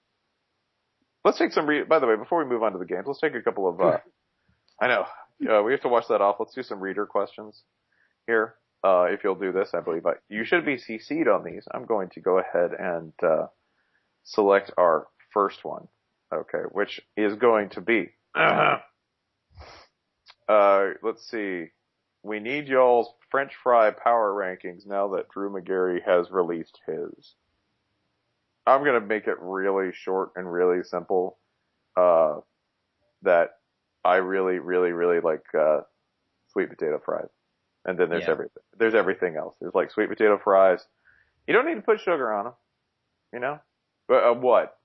[1.25, 3.21] Let's take some re- by the way, before we move on to the games, let's
[3.21, 3.99] take a couple of, uh,
[4.81, 5.07] I know,
[5.51, 6.37] uh, we have to wash that off.
[6.39, 7.63] Let's do some reader questions
[8.27, 8.57] here.
[8.85, 11.65] uh, if you'll do this, I believe I, you should be CC'd on these.
[11.73, 13.47] I'm going to go ahead and uh,
[14.25, 15.89] select our first one.
[16.35, 18.11] Okay, which is going to be.
[20.49, 21.67] Uh, let's see.
[22.23, 27.35] We need y'all's French fry power rankings now that Drew Magary has released his.
[28.67, 31.39] I'm gonna make it really short and really simple.
[31.97, 32.41] Uh,
[33.23, 33.51] that
[34.05, 35.81] I really, really, really like uh,
[36.49, 37.29] sweet potato fries.
[37.85, 38.33] And then there's Yeah.
[38.33, 38.63] everything.
[38.77, 39.55] There's everything else.
[39.61, 40.87] There's like sweet potato fries.
[41.47, 42.55] You don't need to put sugar on them.
[43.33, 43.61] You know?
[44.09, 44.77] But, uh, what?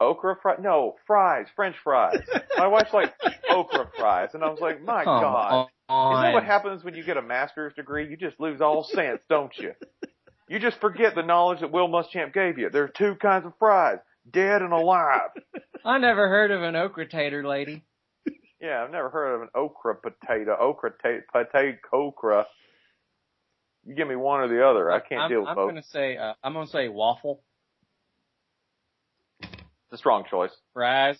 [0.00, 0.58] Okra fries?
[0.62, 2.20] No, fries, French fries.
[2.56, 3.12] My wife's like
[3.50, 5.68] okra fries, and I was like, my Come god.
[5.88, 6.12] on.
[6.12, 8.08] Isn't that what happens when you get a master's degree?
[8.08, 9.72] You just lose all sense, don't you?
[10.48, 12.70] You just forget the knowledge that Will Muschamp gave you.
[12.70, 13.98] There are two kinds of fries,
[14.30, 15.30] dead and alive.
[15.84, 17.84] I never heard of an okra tater lady.
[18.60, 22.46] Yeah, I've never heard of an okra potato, okra ta- potato okra.
[23.84, 24.90] You give me one or the other.
[24.90, 25.70] I can't I'm, deal with I'm both.
[25.70, 27.42] gonna say uh, I'm gonna say waffle
[29.90, 30.50] It's a strong choice.
[30.74, 31.18] fries.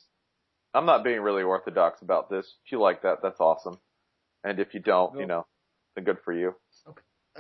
[0.75, 2.47] I'm not being really orthodox about this.
[2.67, 3.79] If you like that, that's awesome.
[4.45, 5.47] And if you don't, you know,
[5.95, 6.55] then good for you.
[6.87, 6.93] Uh,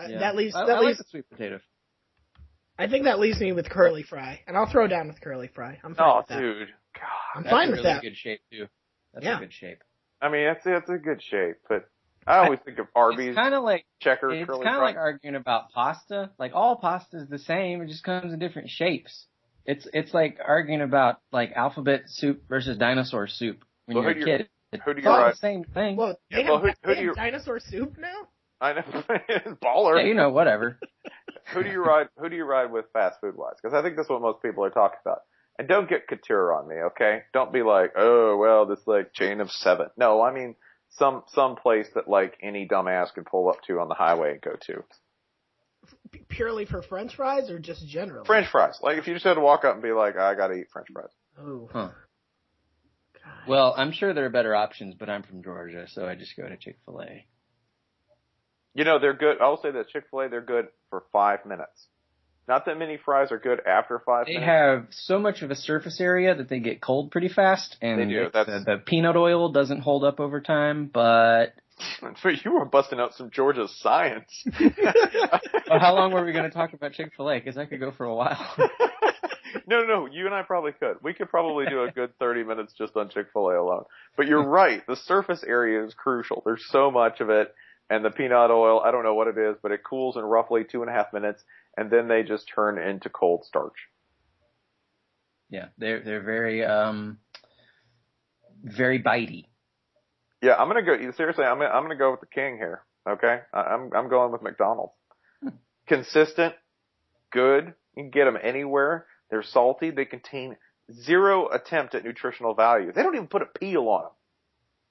[0.08, 0.18] Yeah.
[0.20, 0.98] That leaves I, that I like leaves.
[0.98, 1.60] the sweet potato.
[2.78, 5.78] I think that leaves me with curly fry, and I'll throw down with curly fry.
[5.84, 6.40] I'm fine Oh, with that.
[6.40, 6.68] dude.
[6.94, 7.02] God.
[7.34, 8.02] I'm That's fine a with really that.
[8.02, 8.66] good shape too.
[9.12, 9.36] That's Yeah.
[9.36, 9.82] a good shape.
[10.22, 11.88] I mean, that's that's a good shape, but
[12.26, 15.34] I always think of Arby's kind of like checker it's curly kind of like arguing
[15.36, 16.30] about pasta.
[16.38, 17.82] Like all pasta is the same.
[17.82, 19.26] It just comes in different shapes.
[19.68, 24.14] It's it's like arguing about like alphabet soup versus dinosaur soup when Well, you're a
[24.14, 24.48] do you- kid.
[24.84, 25.94] who do It's you all ride- the same thing.
[25.96, 28.28] Well, they Yeah, well, have, who- who they do you- dinosaur soup now.
[28.60, 28.82] I know,
[29.62, 30.00] baller.
[30.00, 30.80] yeah, you know, whatever.
[31.52, 32.08] who do you ride?
[32.18, 33.54] Who do you ride with fast food wise?
[33.62, 35.20] Because I think that's what most people are talking about.
[35.60, 37.22] And don't get couture on me, okay?
[37.32, 39.88] Don't be like, oh well, this like chain of seven.
[39.96, 40.56] No, I mean
[40.90, 44.40] some some place that like any dumbass could pull up to on the highway and
[44.40, 44.82] go to.
[46.10, 48.26] P- purely for French fries or just generally?
[48.26, 48.78] French fries.
[48.82, 50.88] Like if you just had to walk up and be like, I gotta eat French
[50.92, 51.10] fries.
[51.40, 51.90] Oh, Huh.
[53.46, 56.48] Well, I'm sure there are better options, but I'm from Georgia, so I just go
[56.48, 57.26] to Chick Fil A.
[58.74, 59.38] You know they're good.
[59.40, 61.86] I'll say that Chick Fil A they're good for five minutes.
[62.46, 64.46] Not that many fries are good after five They minutes.
[64.48, 68.06] have so much of a surface area that they get cold pretty fast, and They
[68.06, 70.86] do, that's- the, the peanut oil doesn't hold up over time.
[70.92, 71.52] But
[72.22, 74.44] But you were busting out some Georgia science.
[74.60, 77.38] well, how long were we going to talk about Chick Fil A?
[77.38, 78.54] Because I could go for a while.
[79.66, 80.96] no, no, you and I probably could.
[81.02, 83.84] We could probably do a good 30 minutes just on Chick-fil-A alone.
[84.16, 84.86] But you're right.
[84.86, 86.42] The surface area is crucial.
[86.44, 87.54] There's so much of it.
[87.90, 90.64] And the peanut oil, I don't know what it is, but it cools in roughly
[90.64, 91.42] two and a half minutes.
[91.76, 93.76] And then they just turn into cold starch.
[95.50, 97.18] yeah, they're they're very um
[98.62, 99.46] very bitey.
[100.42, 102.82] Yeah, I'm gonna go, seriously, I'm gonna, I'm gonna go with the king here.
[103.08, 103.40] Okay?
[103.52, 104.92] I- I'm, I'm going with McDonald's.
[105.86, 106.54] Consistent,
[107.32, 109.06] good, you can get them anywhere.
[109.30, 110.56] They're salty, they contain
[110.92, 112.92] zero attempt at nutritional value.
[112.92, 114.12] They don't even put a peel on them.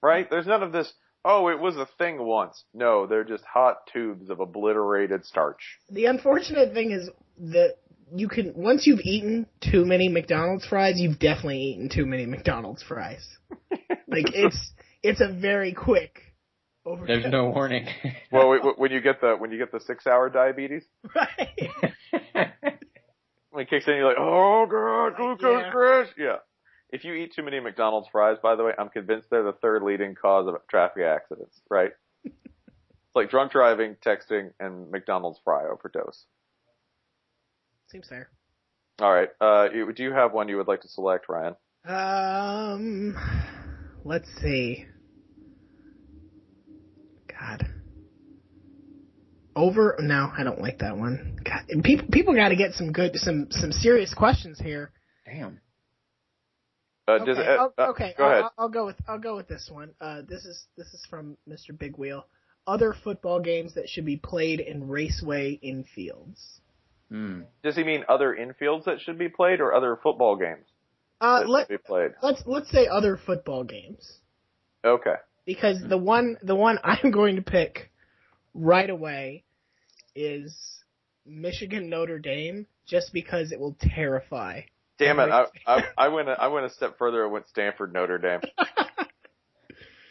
[0.01, 0.27] Right?
[0.27, 0.29] Mm.
[0.29, 0.91] There's none of this,
[1.23, 2.63] oh, it was a thing once.
[2.73, 5.79] No, they're just hot tubes of obliterated starch.
[5.89, 7.75] The unfortunate thing is that
[8.15, 12.81] you can once you've eaten too many McDonald's fries, you've definitely eaten too many McDonald's
[12.83, 13.27] fries.
[14.07, 14.71] like it's
[15.07, 16.21] it's a very quick
[16.85, 17.05] over.
[17.05, 17.87] There's no warning.
[18.31, 20.83] Well, w- w- when you get the, when you get the six hour diabetes,
[21.15, 21.49] right.
[23.51, 25.71] when it kicks in, you're like, oh god, glucose Yeah.
[25.71, 26.07] crash.
[26.17, 26.35] Yeah.
[26.89, 29.83] If you eat too many McDonald's fries, by the way, I'm convinced they're the third
[29.83, 31.91] leading cause of traffic accidents, right?
[32.23, 32.35] it's
[33.15, 36.25] like drunk driving, texting, and McDonald's fry overdose.
[37.91, 38.29] Seems fair.
[38.99, 39.29] All right.
[39.39, 41.55] Uh, do you have one you would like to select, Ryan?
[41.85, 43.15] Um,
[44.03, 44.85] let's see.
[47.47, 47.67] God.
[49.55, 49.95] Over?
[49.99, 51.39] No, I don't like that one.
[51.43, 54.91] God, and people people got to get some good, some some serious questions here.
[55.25, 55.59] Damn.
[57.07, 58.13] Uh, Okay, does, uh, I'll, uh, okay.
[58.17, 58.43] Go ahead.
[58.43, 59.91] I'll- I'll go with I'll go with this one.
[59.99, 61.77] Uh, this is this is from Mr.
[61.77, 62.25] Big Wheel.
[62.67, 66.59] Other football games that should be played in raceway infields.
[67.09, 67.43] Hmm.
[67.63, 70.65] Does he mean other infields that should be played or other football games
[71.21, 72.11] Uh, that let should be played?
[72.21, 74.19] let's let's say other football games
[74.83, 75.15] Okay.
[75.47, 77.89] Because the one the one I'm going to pick
[78.53, 79.45] right away
[80.15, 80.55] is
[81.25, 84.61] Michigan Notre Dame just because it will terrify.
[84.99, 85.29] Damn it!
[85.29, 88.41] I, I, I went a, I went a step further I went Stanford Notre Dame.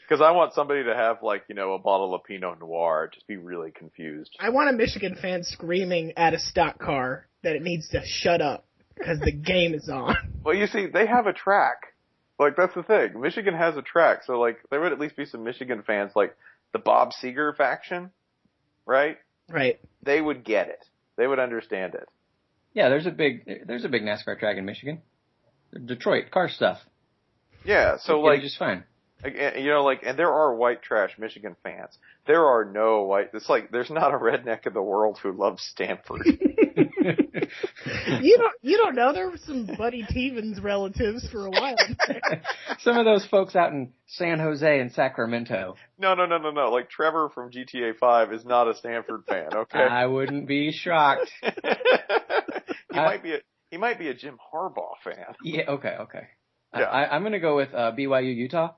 [0.09, 3.27] Because I want somebody to have like you know a bottle of Pinot Noir, just
[3.27, 4.37] be really confused.
[4.38, 8.40] I want a Michigan fan screaming at a stock car that it needs to shut
[8.40, 10.14] up because the game is on.
[10.44, 11.95] Well, you see, they have a track.
[12.38, 13.20] Like that's the thing.
[13.20, 16.37] Michigan has a track, so like there would at least be some Michigan fans, like
[16.72, 18.11] the Bob Seger faction.
[18.85, 19.16] right?
[19.49, 19.81] Right.
[20.03, 20.85] They would get it.
[21.16, 22.09] They would understand it.
[22.75, 25.01] Yeah, there's a big there's a big NASCAR track in Michigan.
[25.85, 26.79] Detroit car stuff.
[27.64, 28.85] Yeah, so Get it like just fine.
[29.25, 31.96] You know, like, and there are white trash Michigan fans.
[32.27, 33.31] There are no white.
[33.33, 36.27] It's like there's not a redneck in the world who loves Stanford.
[38.21, 41.77] You don't you don't know there were some Buddy Teevens relatives for a while.
[42.81, 45.77] Some of those folks out in San Jose and Sacramento.
[45.99, 46.71] no, no, no, no, no.
[46.71, 49.49] Like Trevor from GTA Five is not a Stanford fan.
[49.55, 51.31] Okay, I wouldn't be shocked.
[51.42, 51.51] he
[52.92, 53.38] might be a
[53.71, 55.35] he might be a Jim Harbaugh fan.
[55.42, 56.27] Yeah, okay, okay.
[56.75, 56.85] Yeah.
[56.85, 58.73] I, I'm going to go with uh, BYU Utah,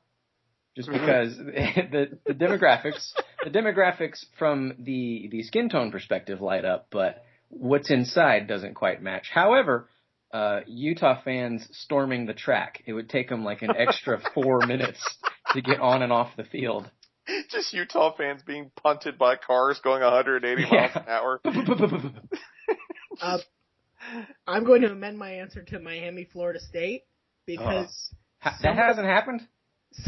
[0.77, 3.12] just because the the demographics
[3.45, 9.03] the demographics from the the skin tone perspective light up, but what's inside doesn't quite
[9.03, 9.29] match.
[9.33, 9.89] However,
[10.33, 15.01] uh, Utah fans storming the track, it would take them like an extra four minutes
[15.55, 16.91] to get on and off the field.
[17.51, 21.41] Just Utah fans being punted by cars going 180 miles an hour.
[23.21, 23.39] Uh,
[24.47, 27.03] I'm going to amend my answer to Miami, Florida State
[27.47, 29.41] because Ha- that hasn't happened.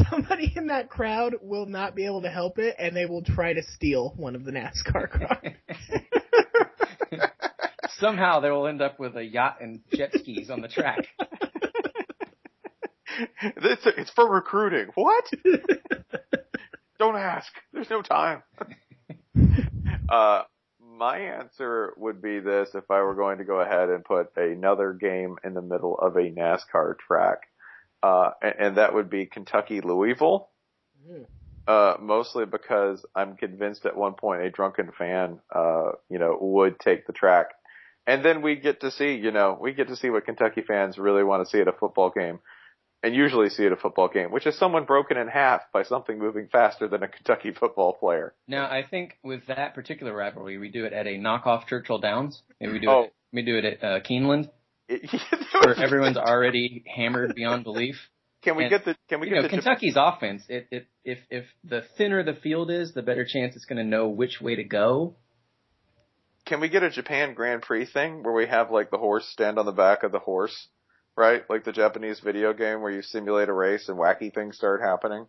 [0.09, 3.51] somebody in that crowd will not be able to help it, and they will try
[3.51, 5.53] to steal one of the NASCAR cars.
[7.99, 11.07] Somehow they will end up with a yacht and jet skis on the track.
[13.41, 14.87] It's, it's for recruiting.
[14.95, 15.29] What?
[16.99, 17.51] Don't ask.
[17.73, 18.43] There's no time.
[20.09, 20.43] uh,
[20.79, 24.93] my answer would be this if I were going to go ahead and put another
[24.93, 27.39] game in the middle of a NASCAR track.
[28.03, 30.49] Uh, and, and that would be Kentucky Louisville.
[31.67, 36.79] Uh, mostly because I'm convinced at one point a drunken fan, uh, you know, would
[36.79, 37.51] take the track.
[38.07, 40.97] And then we get to see, you know, we get to see what Kentucky fans
[40.97, 42.39] really want to see at a football game
[43.03, 46.17] and usually see at a football game, which is someone broken in half by something
[46.19, 48.33] moving faster than a Kentucky football player.
[48.47, 52.41] Now, I think with that particular rivalry, we do it at a knockoff Churchill Downs.
[52.59, 53.01] Maybe we do Oh.
[53.03, 53.13] it.
[53.33, 54.49] We do it at uh, Keeneland,
[54.89, 57.95] where everyone's already hammered beyond belief.
[58.43, 60.43] can we and, get the can we You get know, the Kentucky's offense.
[60.49, 63.85] It, it, if if the thinner the field is, the better chance it's going to
[63.85, 65.15] know which way to go.
[66.45, 69.57] Can we get a Japan Grand Prix thing where we have like the horse stand
[69.59, 70.67] on the back of the horse,
[71.15, 71.43] right?
[71.49, 75.27] Like the Japanese video game where you simulate a race and wacky things start happening.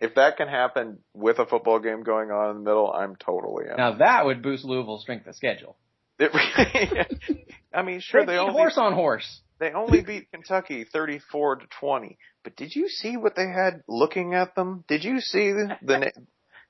[0.00, 3.66] If that can happen with a football game going on in the middle, I'm totally
[3.70, 3.76] in.
[3.76, 5.76] Now that would boost Louisville's strength of schedule.
[6.18, 9.40] It really, I mean, sure they beat only horse on horse.
[9.58, 12.18] they only beat Kentucky 34 to 20.
[12.44, 14.84] But did you see what they had looking at them?
[14.88, 15.76] Did you see the,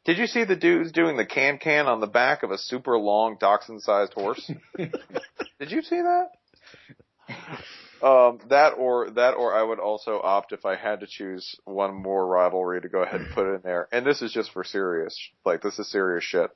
[0.04, 2.98] did you see the dudes doing the can can on the back of a super
[2.98, 4.50] long dachshund sized horse?
[4.76, 6.30] did you see that?
[8.02, 11.94] Um, that or that or I would also opt if I had to choose one
[11.94, 13.88] more rivalry to go ahead and put in there.
[13.92, 16.50] And this is just for serious, like this is serious shit.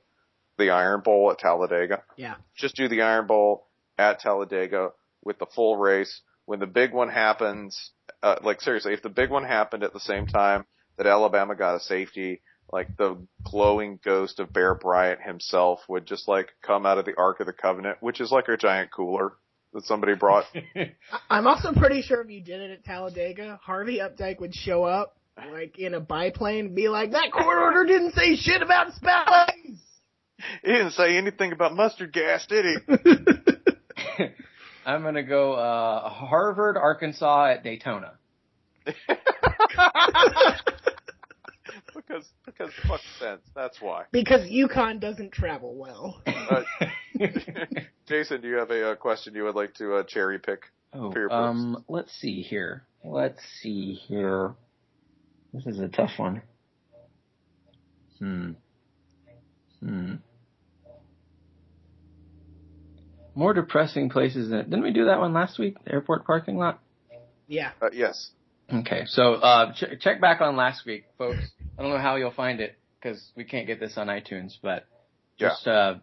[0.57, 2.35] The Iron Bowl at Talladega yeah.
[2.55, 4.89] just do the Iron Bowl at Talladega
[5.23, 6.21] with the full race.
[6.45, 9.99] When the big one happens, uh, like seriously, if the big one happened at the
[9.99, 10.65] same time
[10.97, 16.27] that Alabama got a safety, like the glowing ghost of Bear Bryant himself would just
[16.27, 19.33] like come out of the Ark of the Covenant, which is like a giant cooler
[19.73, 20.45] that somebody brought.
[20.75, 20.93] I-
[21.29, 25.17] I'm also pretty sure if you did it at Talladega, Harvey Updyke would show up
[25.51, 29.79] like in a biplane and be like, "That court order didn't say shit about spellings."
[30.63, 32.75] he didn't say anything about mustard gas, did he?
[34.85, 38.13] I'm gonna go uh, Harvard, Arkansas at Daytona.
[41.97, 43.41] Because because fuck sense.
[43.55, 44.03] That's why.
[44.11, 46.21] Because UConn doesn't travel well.
[46.27, 46.61] Uh,
[48.07, 50.61] Jason, do you have a, uh question you would like to uh, cherry pick?
[50.93, 52.83] Oh, for your um, let's see here.
[53.03, 54.53] Let's see here.
[55.53, 56.43] This is a tough one.
[58.19, 58.51] Hmm.
[59.79, 60.15] Hmm.
[63.33, 65.83] More depressing places than didn't we do that one last week?
[65.83, 66.79] The airport parking lot.
[67.47, 67.71] Yeah.
[67.81, 68.31] Uh, yes.
[68.73, 71.39] Okay, so uh, ch- check back on last week, folks.
[71.77, 74.85] I don't know how you'll find it because we can't get this on iTunes, but
[75.37, 75.49] Yeah.
[75.49, 75.95] just uh,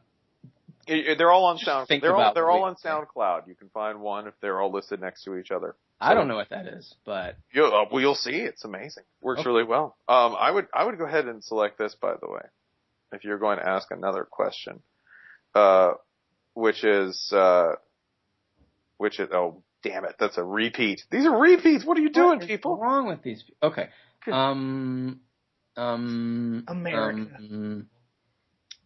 [0.88, 1.88] I- I- They're all on Sound.
[1.88, 3.48] They're all they're all on SoundCloud.
[3.48, 5.76] You can find one if they're all listed next to each other.
[6.00, 8.36] I don't know what that is, but You'll, uh, well, you'll see.
[8.36, 9.04] It's amazing.
[9.22, 9.48] Works Okay.
[9.48, 9.96] really well.
[10.08, 11.94] Um, I would I would go ahead and select this.
[11.94, 12.42] By the way,
[13.12, 14.82] if you're going to ask another question,
[15.54, 15.92] uh,
[16.54, 17.76] which is uh,
[18.98, 21.02] which is oh damn it, that's a repeat.
[21.10, 21.84] These are repeats.
[21.84, 22.72] What are you doing, people?
[22.72, 23.42] what is wrong with these?
[23.42, 23.88] pe- Okay,
[24.32, 25.20] um,
[25.76, 27.30] um, America.
[27.38, 27.86] um,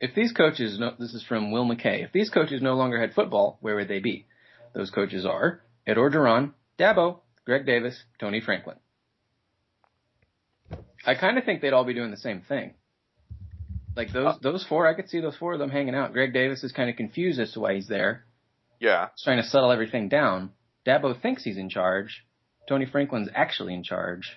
[0.00, 2.04] if these coaches, no, this is from Will McKay.
[2.04, 4.26] If these coaches no longer had football, where would they be?
[4.74, 8.76] Those coaches are Ed Orgeron, Dabo, Greg Davis, Tony Franklin.
[11.06, 12.74] I kind of think they'd all be doing the same thing.
[13.96, 16.12] Like those those four, I could see those four of them hanging out.
[16.12, 18.24] Greg Davis is kind of confused as to why he's there.
[18.78, 19.08] Yeah.
[19.16, 20.50] He's trying to settle everything down.
[20.86, 22.24] Dabo thinks he's in charge.
[22.68, 24.36] Tony Franklin's actually in charge,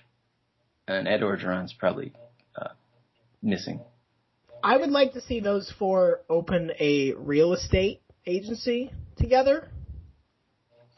[0.87, 2.13] and Ed Orgeron's probably
[2.55, 2.69] uh,
[3.41, 3.81] missing.
[4.63, 9.69] I would like to see those four open a real estate agency together.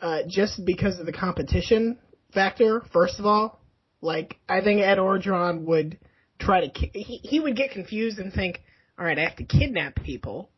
[0.02, 1.98] Uh, just because of the competition
[2.34, 3.62] factor, first of all.
[4.02, 5.98] Like, I think Ed Orgeron would
[6.40, 8.62] try to, ki- he, he would get confused and think,
[9.00, 10.50] alright, I have to kidnap people,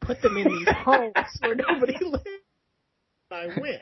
[0.00, 2.26] put them in these homes where nobody lives,
[3.30, 3.80] I win.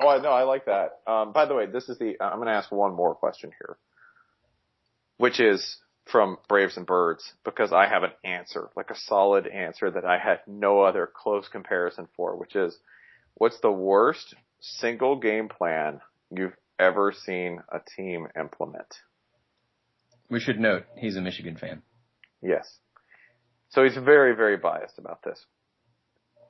[0.00, 0.30] Oh, I know.
[0.30, 1.00] I like that.
[1.06, 2.16] Um, by the way, this is the.
[2.20, 3.76] I'm going to ask one more question here,
[5.16, 9.90] which is from Braves and Birds because I have an answer, like a solid answer
[9.90, 12.78] that I had no other close comparison for, which is,
[13.34, 18.86] what's the worst single game plan you've ever seen a team implement?
[20.30, 21.82] We should note he's a Michigan fan.
[22.42, 22.78] Yes.
[23.70, 25.44] So he's very, very biased about this.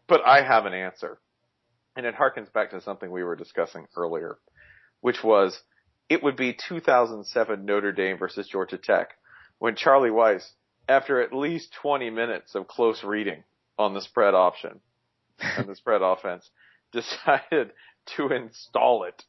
[0.06, 1.18] But I have an answer.
[1.96, 4.36] And it harkens back to something we were discussing earlier,
[5.00, 5.58] which was
[6.08, 9.14] it would be 2007 Notre Dame versus Georgia Tech
[9.58, 10.46] when Charlie Weis,
[10.88, 13.42] after at least 20 minutes of close reading
[13.78, 14.80] on the spread option
[15.38, 16.48] and the spread offense,
[16.92, 17.72] decided
[18.16, 19.24] to install it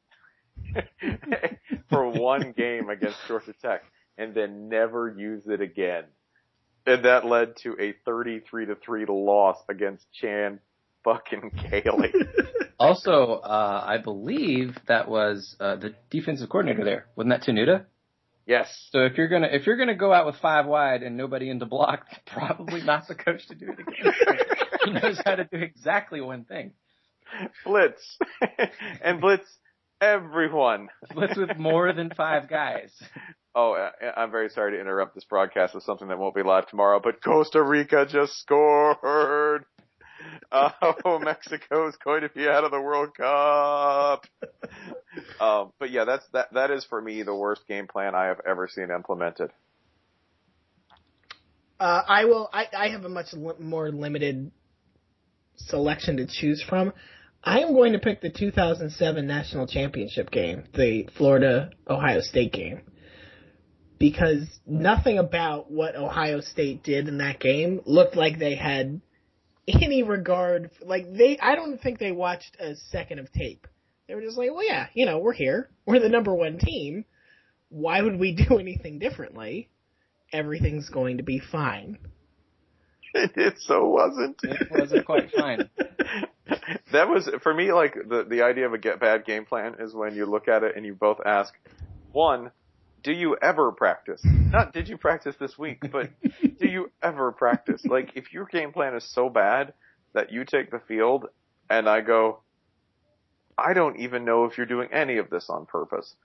[1.90, 3.84] for one game against Georgia Tech
[4.18, 6.04] and then never use it again.
[6.86, 10.60] And that led to a 33 to 3 loss against Chan
[11.08, 12.14] fucking Gailey.
[12.80, 17.08] Also, uh, I believe that was uh, the defensive coordinator there.
[17.16, 17.86] Wasn't that Tenuta?
[18.46, 18.68] yes.
[18.92, 21.58] So if you're gonna if you're gonna go out with five wide and nobody in
[21.58, 24.14] the block, probably not the coach to do it again.
[24.86, 26.74] he knows how to do exactly one thing.
[27.66, 28.20] Blitz.
[29.04, 29.48] and blitz
[30.00, 30.90] everyone.
[31.16, 32.94] Blitz with more than five guys.
[33.56, 37.02] Oh, I'm very sorry to interrupt this broadcast with something that won't be live tomorrow,
[37.04, 39.66] but Costa Rica just scored.
[40.52, 44.26] Oh, Mexico is going to be out of the World Cup.
[45.42, 46.54] Um, but yeah, that's that.
[46.54, 49.50] That is for me the worst game plan I have ever seen implemented.
[51.80, 52.48] Uh, I will.
[52.54, 54.52] I, I have a much li- more limited
[55.56, 56.94] selection to choose from.
[57.44, 62.82] I am going to pick the 2007 national championship game, the Florida Ohio State game,
[63.98, 69.02] because nothing about what Ohio State did in that game looked like they had
[69.68, 70.72] any regard.
[70.82, 73.68] Like they, I don't think they watched a second of tape.
[74.08, 75.70] They were just like, well, yeah, you know, we're here.
[75.86, 77.06] We're the number one team.
[77.70, 79.70] Why would we do anything differently?
[80.32, 81.98] Everything's going to be fine.
[83.14, 84.40] it so wasn't.
[84.44, 85.70] It wasn't quite fine.
[86.92, 89.94] that was for me like the the idea of a get bad game plan is
[89.94, 91.54] when you look at it and you both ask
[92.12, 92.52] one
[93.04, 96.10] do you ever practice not did you practice this week but
[96.60, 99.74] do you ever practice like if your game plan is so bad
[100.14, 101.26] that you take the field
[101.70, 102.40] and I go
[103.58, 106.16] I don't even know if you're doing any of this on purpose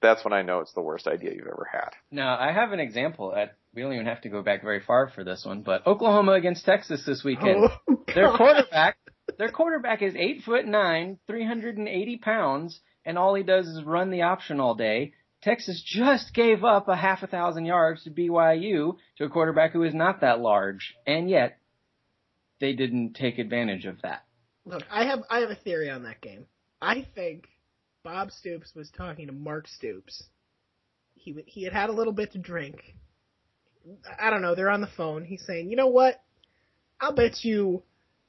[0.00, 2.80] that's when I know it's the worst idea you've ever had Now I have an
[2.80, 3.34] example.
[3.34, 6.32] At we don't even have to go back very far for this one, but Oklahoma
[6.32, 7.70] against Texas this weekend.
[7.88, 8.96] Oh, their quarterback,
[9.38, 13.68] their quarterback is eight foot nine, three hundred and eighty pounds, and all he does
[13.68, 15.12] is run the option all day.
[15.42, 19.82] Texas just gave up a half a thousand yards to BYU to a quarterback who
[19.82, 21.58] is not that large, and yet
[22.60, 24.24] they didn't take advantage of that.
[24.66, 26.46] Look, I have I have a theory on that game.
[26.82, 27.48] I think
[28.04, 30.24] Bob Stoops was talking to Mark Stoops.
[31.14, 32.96] He he had had a little bit to drink.
[34.18, 34.54] I don't know.
[34.54, 35.24] They're on the phone.
[35.24, 36.22] He's saying, "You know what?
[37.00, 37.82] I'll bet you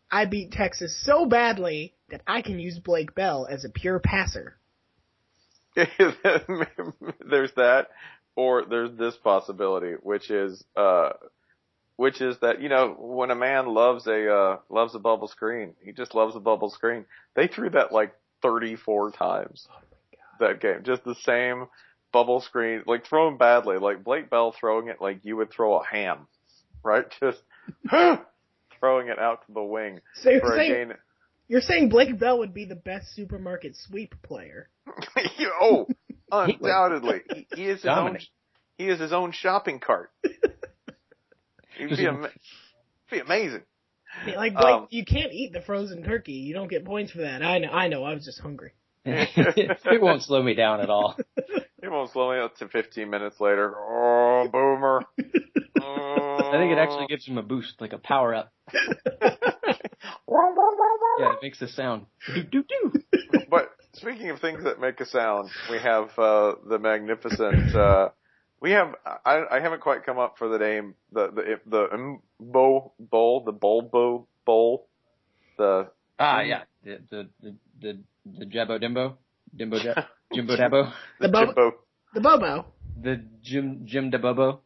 [0.09, 4.57] I beat Texas so badly that I can use Blake Bell as a pure passer."
[5.75, 7.87] there's that,
[8.35, 11.11] or there's this possibility, which is, uh,
[11.95, 15.73] which is that you know when a man loves a uh, loves a bubble screen,
[15.83, 17.05] he just loves a bubble screen.
[17.35, 19.67] They threw that like 34 times
[20.39, 21.67] that game, just the same
[22.11, 25.85] bubble screen, like thrown badly, like Blake Bell throwing it like you would throw a
[25.85, 26.27] ham,
[26.83, 27.05] right?
[27.19, 27.39] Just
[28.79, 30.91] throwing it out to the wing So you're for a saying
[31.47, 34.69] you're saying Blake Bell would be the best supermarket sweep player?
[35.61, 35.87] oh,
[36.31, 38.17] undoubtedly, he, he is his own.
[38.77, 40.11] He is his own shopping cart.
[41.79, 42.29] It'd be, ama-
[43.09, 43.61] be amazing.
[44.25, 46.33] Like Blake, Um, you can't eat the frozen turkey.
[46.33, 47.41] You don't get points for that.
[47.41, 47.69] I know.
[47.69, 48.03] I know.
[48.03, 48.73] I was just hungry.
[49.05, 51.17] it won't slow me down at all.
[51.37, 53.73] It won't slow me up to 15 minutes later.
[53.75, 55.03] Oh, boomer.
[55.81, 58.51] I think it actually gives him a boost, like a power up.
[61.19, 62.05] Yeah, it makes a sound.
[62.33, 62.91] Do do do.
[63.49, 67.73] But speaking of things that make a sound, we have uh, the magnificent.
[67.73, 68.09] Uh,
[68.61, 68.95] we have.
[69.25, 70.95] I, I haven't quite come up for the name.
[71.11, 74.87] The the the Bo Bowl, the Bulbo Bowl,
[75.57, 75.89] the
[76.19, 79.15] Ah, yeah, the the the the, the Jabbo Dimbo,
[79.55, 81.71] Dimbo Jab, Jimbo Dabbo, The Bo- Jimbo,
[82.13, 82.65] The Bobo.
[83.01, 84.59] the Jim Jim Dabobo.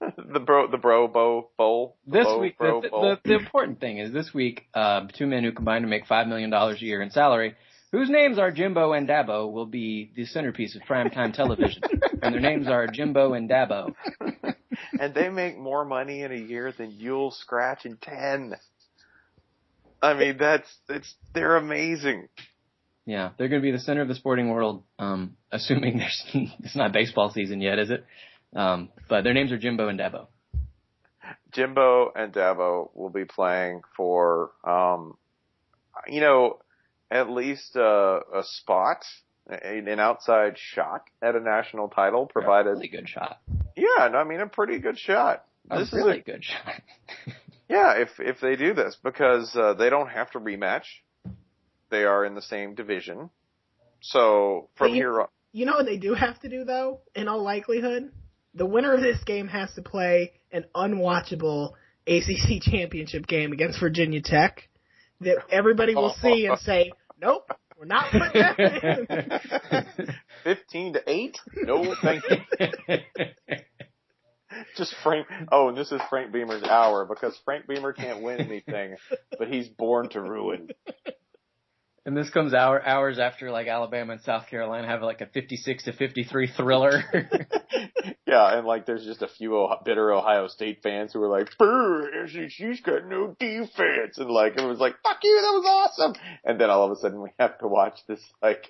[0.00, 1.96] the bro, the Bro Bo Bowl.
[2.06, 3.02] This Bo, week, Bro the, Bowl.
[3.02, 6.26] the, the important thing is this week, uh, two men who combine to make five
[6.26, 7.54] million dollars a year in salary,
[7.92, 11.82] whose names are Jimbo and Dabo, will be the centerpiece of primetime television,
[12.22, 13.94] and their names are Jimbo and Dabo.
[15.00, 18.54] and they make more money in a year than you'll scratch in ten.
[20.02, 22.28] I mean, that's it's they're amazing.
[23.06, 24.84] Yeah, they're going to be the center of the sporting world.
[24.98, 26.24] Um, assuming there's
[26.60, 28.04] it's not baseball season yet, is it?
[28.54, 30.26] Um, but their names are Jimbo and Dabo.
[31.52, 35.16] Jimbo and Dabo will be playing for, um,
[36.06, 36.58] you know,
[37.10, 39.04] at least uh, a spot,
[39.48, 42.70] an an outside shot at a national title, provided.
[42.70, 43.40] Really good shot.
[43.76, 45.44] Yeah, no, I mean a pretty good shot.
[45.70, 46.82] A This really is a good shot.
[47.68, 50.84] yeah, if if they do this because uh, they don't have to rematch,
[51.90, 53.30] they are in the same division.
[54.00, 57.28] So from you- here on, You know what they do have to do though, in
[57.28, 58.12] all likelihood?
[58.54, 61.72] The winner of this game has to play an unwatchable
[62.06, 64.68] ACC championship game against Virginia Tech
[65.20, 68.58] that everybody will see and say, nope, we're not putting that
[69.98, 70.14] in.
[70.44, 71.38] fifteen to eight.
[71.56, 72.98] No, thank you.
[74.76, 75.26] Just Frank.
[75.52, 78.96] Oh, and this is Frank Beamer's hour because Frank Beamer can't win anything,
[79.38, 80.68] but he's born to ruin.
[82.08, 85.84] And this comes hour, hours after like Alabama and South Carolina have like a 56
[85.84, 87.04] to 53 thriller.
[88.26, 91.48] Yeah, and like there's just a few oh- bitter Ohio State fans who are like,
[91.58, 96.14] "Brr, she's got no defense," and like it was like, "Fuck you, that was awesome,"
[96.44, 98.68] and then all of a sudden we have to watch this like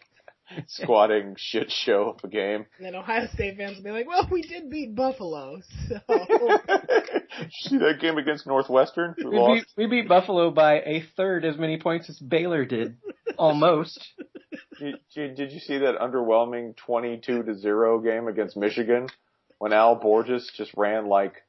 [0.67, 2.67] squatting shit show of a game.
[2.79, 6.01] And then Ohio State fans will be like, well, we did beat Buffalo, so.
[7.51, 9.15] See that game against Northwestern?
[9.19, 12.97] We we, beat, we beat Buffalo by a third as many points as Baylor did.
[13.37, 14.07] Almost.
[14.79, 19.09] Did, did did you see that underwhelming 22 to 0 game against Michigan
[19.59, 21.43] when Al Borges just ran like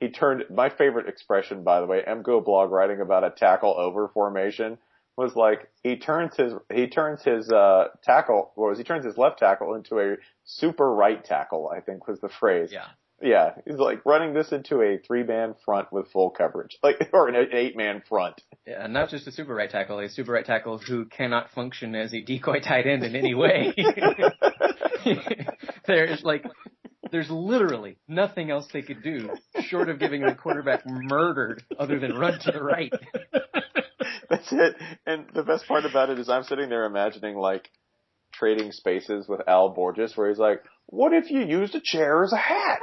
[0.00, 4.08] he turned my favorite expression by the way, MGO blog writing about a tackle over
[4.08, 4.78] formation
[5.20, 9.18] was like he turns his he turns his uh tackle what was he turns his
[9.18, 12.70] left tackle into a super right tackle, I think was the phrase.
[12.72, 12.86] Yeah.
[13.22, 17.28] Yeah, he's like running this into a three man front with full coverage, like or
[17.28, 18.40] an eight man front.
[18.66, 22.14] Yeah, not just a super right tackle, a super right tackle who cannot function as
[22.14, 23.74] a decoy tight end in any way.
[25.86, 26.46] there's like,
[27.12, 29.28] there's literally nothing else they could do
[29.64, 32.92] short of giving the quarterback murdered other than run to the right.
[34.30, 34.76] That's it.
[35.04, 37.68] And the best part about it is I'm sitting there imagining like
[38.32, 42.32] trading spaces with Al Borges where he's like, what if you used a chair as
[42.32, 42.80] a hat?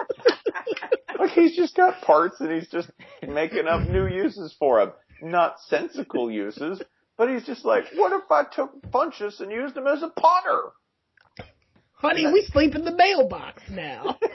[1.20, 2.92] like he's just got parts and he's just
[3.26, 4.94] making up new uses for them.
[5.22, 6.82] Not sensical uses,
[7.18, 10.74] but he's just like, what if I took Funchess and used him as a potter?
[11.94, 14.18] Honey, we sleep in the mailbox now.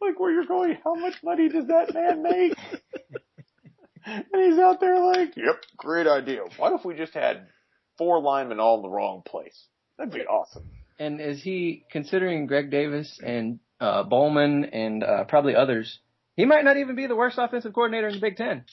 [0.00, 2.54] like where you're going, how much money does that man make?
[4.06, 6.40] and he's out there like, yep, great idea.
[6.56, 7.46] What if we just had
[7.98, 9.66] four linemen all in the wrong place?
[9.98, 10.68] That'd be awesome.
[10.98, 15.98] And is he considering Greg Davis and uh, Bowman and uh, probably others?
[16.36, 18.64] He might not even be the worst offensive coordinator in the Big Ten.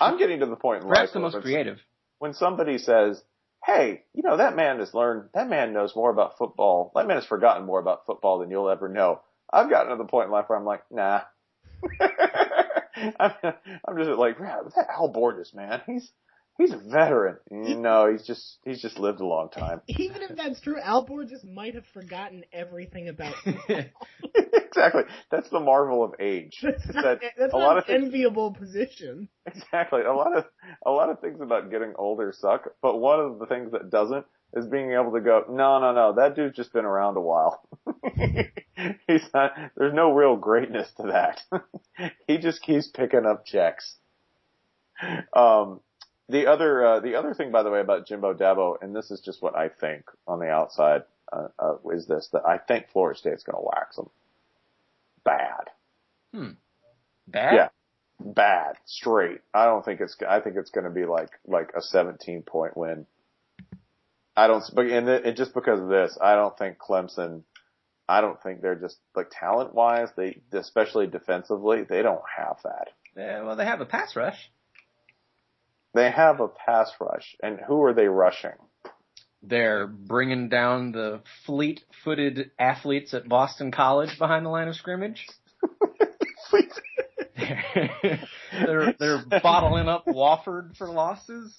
[0.00, 1.78] I'm getting to the point in Perhaps life the most creative.
[2.18, 3.22] When somebody says,
[3.64, 7.16] hey, you know, that man has learned, that man knows more about football, that man
[7.16, 9.20] has forgotten more about football than you'll ever know.
[9.52, 11.22] I've gotten to the point in life where I'm like, nah.
[13.20, 13.32] I'm,
[13.96, 14.38] just like,
[14.74, 16.12] that Al Borges, man, he's,
[16.58, 17.38] he's a veteran.
[17.50, 19.80] No, he's just, he's just lived a long time.
[19.88, 25.02] Even if that's true, Al just might have forgotten everything about exactly.
[25.30, 26.58] That's the marvel of age.
[26.62, 29.28] That's not, that that's a lot an of things, enviable position.
[29.46, 30.02] exactly.
[30.02, 30.44] A lot of,
[30.84, 34.26] a lot of things about getting older suck, but one of the things that doesn't
[34.54, 37.62] is being able to go, no, no, no, that dude's just been around a while.
[39.06, 42.10] He's not, there's no real greatness to that.
[42.26, 43.96] he just keeps picking up checks.
[45.36, 45.80] Um,
[46.28, 49.20] the other, uh, the other thing, by the way, about Jimbo Dabo, and this is
[49.20, 51.02] just what I think on the outside,
[51.32, 54.10] uh, uh, is this, that I think Florida State's gonna wax them.
[55.24, 55.70] Bad.
[56.34, 56.50] Hmm.
[57.26, 57.54] Bad?
[57.54, 57.68] Yeah.
[58.20, 58.76] Bad.
[58.84, 59.40] Straight.
[59.54, 63.06] I don't think it's, I think it's gonna be like, like a 17 point win.
[64.36, 67.42] I don't, but, and, it, and just because of this, I don't think Clemson,
[68.08, 72.88] I don't think they're just, like talent wise, they, especially defensively, they don't have that.
[73.16, 74.50] Yeah, well, they have a pass rush.
[75.98, 78.52] They have a pass rush, and who are they rushing?
[79.42, 85.26] they're bringing down the fleet-footed athletes at Boston College behind the line of scrimmage.
[88.52, 91.56] they're they're bottling up Wofford for losses.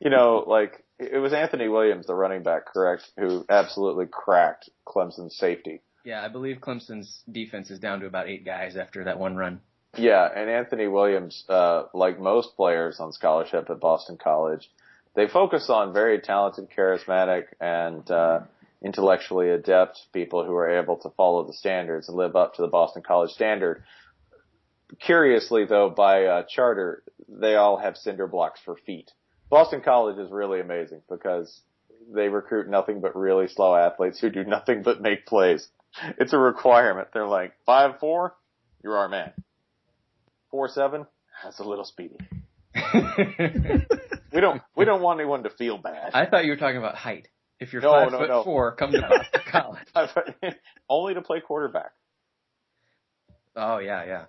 [0.00, 5.36] You know, like it was Anthony Williams, the running back, correct, who absolutely cracked Clemson's
[5.36, 5.82] safety.
[6.04, 9.60] Yeah, I believe Clemson's defense is down to about eight guys after that one run.
[9.96, 14.70] Yeah, and Anthony Williams, uh, like most players on scholarship at Boston College,
[15.14, 18.40] they focus on very talented, charismatic, and uh,
[18.82, 22.68] intellectually adept people who are able to follow the standards and live up to the
[22.68, 23.82] Boston College standard.
[25.00, 29.10] Curiously, though, by uh, charter, they all have cinder blocks for feet.
[29.50, 31.60] Boston College is really amazing because
[32.10, 35.68] they recruit nothing but really slow athletes who do nothing but make plays.
[36.18, 37.08] It's a requirement.
[37.12, 38.34] They're like five four,
[38.82, 39.32] you're our man.
[40.52, 41.06] Four seven,
[41.42, 42.16] that's a little speedy.
[44.32, 46.10] we don't we don't want anyone to feel bad.
[46.14, 47.26] I thought you were talking about height.
[47.58, 48.44] If you're No, five no, foot no.
[48.44, 49.78] four, come to College.
[50.88, 51.92] only to play quarterback.
[53.56, 54.24] Oh yeah, yeah.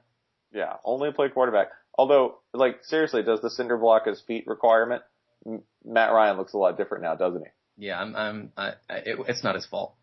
[0.54, 1.68] Yeah, only to play quarterback.
[1.98, 5.04] Although, like seriously, does the cinder block as feet requirement?
[5.46, 7.88] M- Matt Ryan looks a lot different now, doesn't he?
[7.88, 8.16] Yeah, I'm.
[8.16, 8.52] I'm.
[8.56, 9.96] I, I, it, it's not his fault.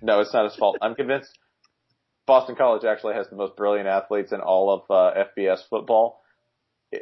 [0.00, 0.78] No, it's not his fault.
[0.80, 1.38] I'm convinced
[2.26, 6.22] Boston College actually has the most brilliant athletes in all of uh, FBS football,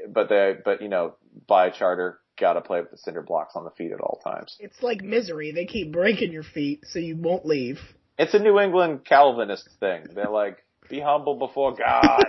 [0.08, 1.14] but they, but you know,
[1.46, 4.56] by charter, got to play with the cinder blocks on the feet at all times.
[4.58, 5.52] It's like misery.
[5.52, 7.78] They keep breaking your feet so you won't leave.
[8.18, 10.06] It's a New England Calvinist thing.
[10.14, 10.58] They're like,
[10.88, 12.24] be humble before God.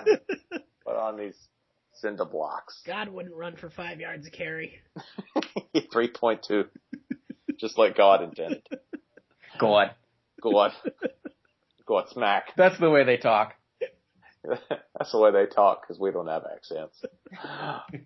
[0.85, 1.35] Put on these
[1.93, 2.81] cinder blocks.
[2.85, 4.79] God wouldn't run for five yards a carry.
[5.75, 6.65] 3.2.
[7.57, 8.67] Just like God intended.
[9.59, 9.91] God.
[10.41, 10.71] God.
[11.85, 12.51] God smack.
[12.57, 13.53] That's the way they talk.
[14.43, 17.01] That's the way they talk because we don't have accents.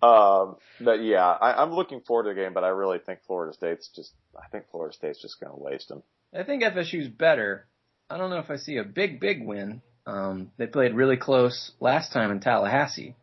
[0.02, 3.52] um, but yeah, I, I'm looking forward to the game, but I really think Florida
[3.52, 6.02] State's just, I think Florida State's just going to waste them.
[6.32, 7.66] I think FSU's better.
[8.08, 9.82] I don't know if I see a big, big win.
[10.06, 13.16] Um, they played really close last time in Tallahassee.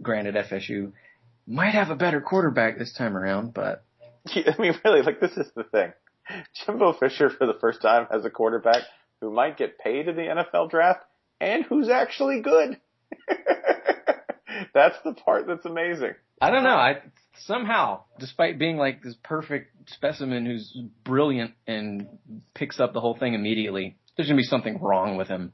[0.00, 0.92] Granted, FSU
[1.46, 3.84] might have a better quarterback this time around, but
[4.26, 5.92] I mean, really, like this is the thing.
[6.54, 8.82] Jimbo Fisher, for the first time, has a quarterback
[9.22, 11.04] who might get paid in the NFL draft
[11.40, 12.78] and who's actually good.
[14.74, 16.14] that's the part that's amazing.
[16.40, 16.70] I don't know.
[16.70, 17.02] I
[17.46, 22.08] somehow, despite being like this perfect specimen who's brilliant and
[22.52, 25.52] picks up the whole thing immediately, there's gonna be something wrong with him.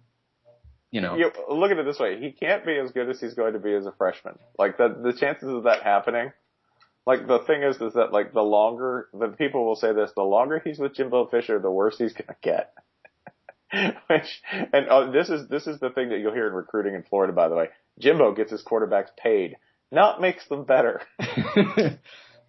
[0.90, 1.16] You know.
[1.16, 3.58] You, look at it this way: he can't be as good as he's going to
[3.58, 4.38] be as a freshman.
[4.58, 6.32] Like the the chances of that happening.
[7.06, 10.22] Like the thing is, is that like the longer the people will say this, the
[10.22, 12.72] longer he's with Jimbo Fisher, the worse he's gonna get.
[14.08, 17.02] Which and uh, this is this is the thing that you'll hear in recruiting in
[17.02, 17.32] Florida.
[17.32, 19.56] By the way, Jimbo gets his quarterbacks paid,
[19.90, 21.02] not makes them better.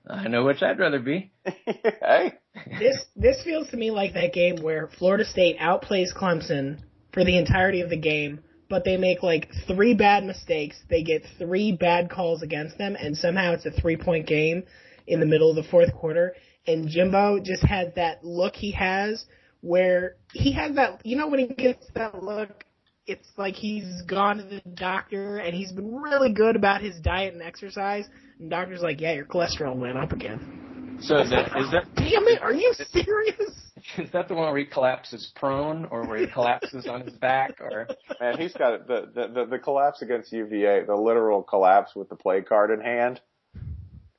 [0.10, 1.32] I know which I'd rather be.
[1.44, 2.34] hey,
[2.80, 6.80] This this feels to me like that game where Florida State outplays Clemson
[7.14, 8.40] for the entirety of the game,
[8.70, 10.78] but they make like three bad mistakes.
[10.90, 14.64] They get three bad calls against them, and somehow it's a three point game
[15.06, 16.34] in the middle of the fourth quarter.
[16.66, 19.26] And Jimbo just has that look he has
[19.62, 22.66] where he has that, you know, when he gets that look,
[23.06, 27.34] it's like he's gone to the doctor and he's been really good about his diet
[27.34, 28.06] and exercise.
[28.40, 30.98] And the doctor's like, yeah, your cholesterol went up again.
[31.02, 33.36] So is that is that Damn it, are you serious?
[33.98, 37.56] is that the one where he collapses prone or where he collapses on his back
[37.62, 37.88] or
[38.20, 38.88] man, he's got it.
[38.88, 42.82] The, the the the collapse against UVA, the literal collapse with the play card in
[42.82, 43.22] hand,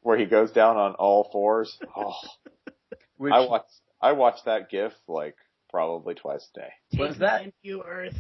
[0.00, 1.78] where he goes down on all fours.
[1.94, 2.14] Oh,
[3.18, 3.66] which I watched
[4.00, 5.36] I watched that GIF like
[5.70, 6.98] probably twice a day.
[6.98, 8.16] Was that- me into Earth?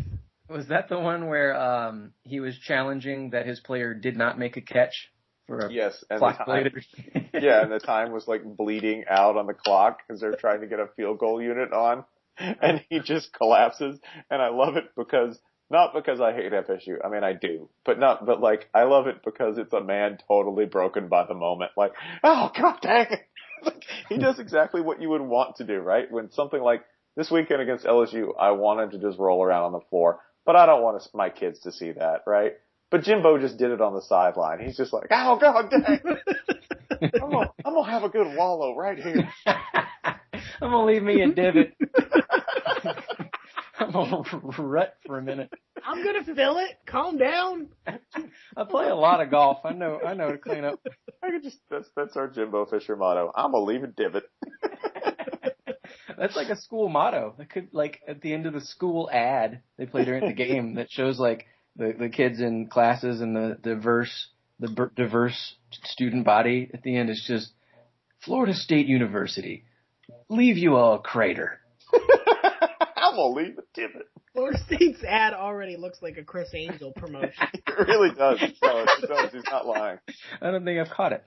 [0.50, 4.56] was that the one where um he was challenging that his player did not make
[4.56, 5.10] a catch
[5.46, 6.82] for a Yes, and the clock time, later?
[7.34, 10.66] yeah, and the time was like bleeding out on the clock because they're trying to
[10.66, 12.04] get a field goal unit on,
[12.38, 13.98] and he just collapses,
[14.30, 15.38] and I love it because
[15.70, 16.96] not because I hate FSU.
[17.04, 20.18] I mean, I do, but not, but like I love it because it's a man
[20.26, 21.70] totally broken by the moment.
[21.76, 21.92] Like,
[22.24, 23.20] oh god dang it!
[23.64, 26.10] Like, he does exactly what you would want to do, right?
[26.10, 26.82] When something like
[27.16, 30.66] this weekend against LSU, I wanted to just roll around on the floor, but I
[30.66, 32.54] don't want my kids to see that, right?
[32.90, 34.60] But Jimbo just did it on the sideline.
[34.60, 36.00] He's just like, oh god dang!
[37.14, 39.28] I'm gonna, I'm gonna have a good wallow right here.
[39.46, 40.18] I'm
[40.60, 41.72] gonna leave me a divot.
[43.80, 44.22] I'm gonna
[44.58, 45.50] rut for a minute.
[45.84, 46.78] I'm gonna fill it.
[46.86, 47.68] Calm down.
[47.86, 49.58] I play a lot of golf.
[49.64, 49.98] I know.
[50.04, 50.80] I know to clean up.
[51.22, 53.32] I could just that's that's our Jimbo Fisher motto.
[53.34, 54.24] I'm gonna leave a divot.
[56.18, 57.34] That's like a school motto.
[57.38, 60.74] That could like at the end of the school ad they play during the game
[60.74, 64.28] that shows like the the kids in classes and the diverse
[64.58, 65.54] the ber- diverse
[65.84, 67.52] student body at the end is just
[68.22, 69.64] Florida State University
[70.28, 71.59] leave you all a crater.
[73.10, 74.06] I'm gonna leave a divot.
[74.32, 77.32] Florida State's ad already looks like a Criss Angel promotion.
[77.66, 78.42] It really does.
[78.42, 78.88] It does.
[79.02, 79.32] It does.
[79.32, 79.98] He's not lying.
[80.42, 81.24] I don't think I've caught it.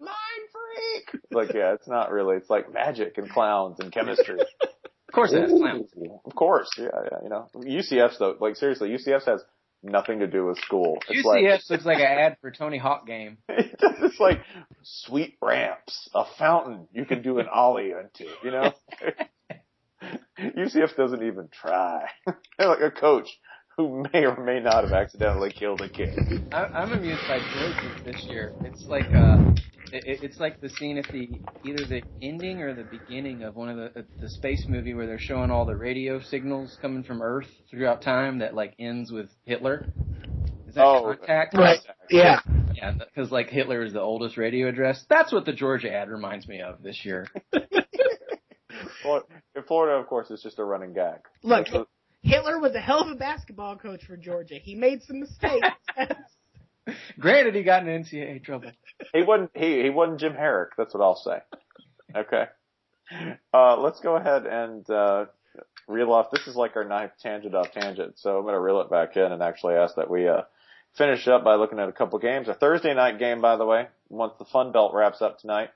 [0.00, 0.10] Mind
[0.50, 1.22] freak.
[1.22, 2.36] It's like, yeah, it's not really.
[2.36, 4.40] It's like magic and clowns and chemistry.
[4.40, 5.90] Of course, it has clowns.
[6.24, 7.18] Of course, yeah, yeah.
[7.22, 9.44] You know, UCF's though, like seriously, UCF's has
[9.82, 10.98] nothing to do with school.
[11.08, 13.38] It's like, UCF looks like an ad for Tony Hawk game.
[13.48, 14.40] it's like
[14.82, 18.32] sweet ramps, a fountain you can do an ollie into.
[18.42, 18.72] You know,
[20.42, 22.06] UCF doesn't even try.
[22.58, 23.28] They're like a coach
[23.76, 26.10] who may or may not have accidentally killed a kid.
[26.52, 28.54] I, I'm amused by Georgia this year.
[28.64, 29.38] It's like uh,
[29.92, 33.68] it, it's like the scene at the either the ending or the beginning of one
[33.70, 37.48] of the the space movie where they're showing all the radio signals coming from Earth
[37.70, 39.88] throughout time that like ends with Hitler.
[40.66, 41.54] Is that Oh, contact?
[41.54, 41.80] Right.
[42.10, 42.40] Yeah.
[42.74, 45.04] Yeah, because like Hitler is the oldest radio address.
[45.08, 47.26] That's what the Georgia ad reminds me of this year.
[49.04, 49.22] Well,
[49.56, 51.20] in Florida, of course, it's just a running gag.
[51.42, 51.88] Look, So-
[52.24, 54.54] Hitler was a hell of a basketball coach for Georgia.
[54.54, 55.66] He made some mistakes.
[57.18, 58.70] Granted, he got in NCAA trouble.
[59.12, 60.70] he wasn't he he wasn't Jim Harrick.
[60.76, 61.38] That's what I'll say.
[62.14, 62.44] Okay.
[63.52, 65.26] Uh, let's go ahead and uh,
[65.86, 66.30] reel off.
[66.32, 69.16] This is like our ninth tangent off tangent, so I'm going to reel it back
[69.16, 70.42] in and actually ask that we uh,
[70.96, 72.48] finish up by looking at a couple games.
[72.48, 75.70] A Thursday night game, by the way, once the Fun Belt wraps up tonight,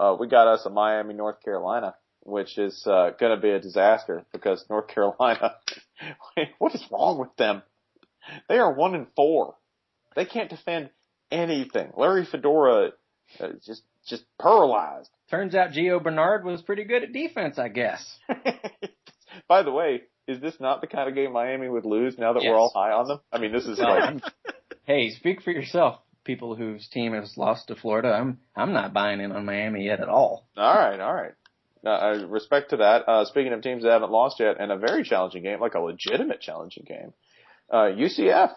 [0.00, 3.60] uh, we got us a Miami, North Carolina, which is uh, going to be a
[3.60, 5.54] disaster because North Carolina.
[6.58, 7.62] what is wrong with them?
[8.48, 9.54] They are one and four.
[10.16, 10.90] They can't defend
[11.30, 11.92] anything.
[11.96, 12.90] Larry Fedora
[13.40, 15.10] uh, just just paralyzed.
[15.30, 18.18] Turns out Gio Bernard was pretty good at defense, I guess.
[19.48, 22.42] By the way, is this not the kind of game Miami would lose now that
[22.42, 22.50] Yes.
[22.50, 23.20] we're all high on them?
[23.32, 24.22] I mean, this is like
[24.84, 28.08] hey, speak for yourself, people whose team has lost to Florida.
[28.12, 30.48] I'm I'm not buying in on Miami yet at all.
[30.56, 31.32] all right, all right.
[31.84, 33.08] Uh, respect to that.
[33.08, 35.80] Uh, speaking of teams that haven't lost yet, and a very challenging game, like a
[35.80, 37.12] legitimate challenging game,
[37.70, 38.50] uh, UCF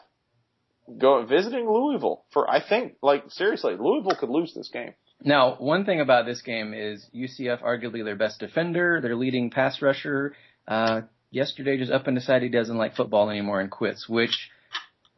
[0.97, 4.93] go visiting Louisville for I think like seriously, Louisville could lose this game.
[5.23, 9.81] Now, one thing about this game is UCF arguably their best defender, their leading pass
[9.81, 10.35] rusher.
[10.67, 14.49] Uh, yesterday just up and decided he doesn't like football anymore and quits, which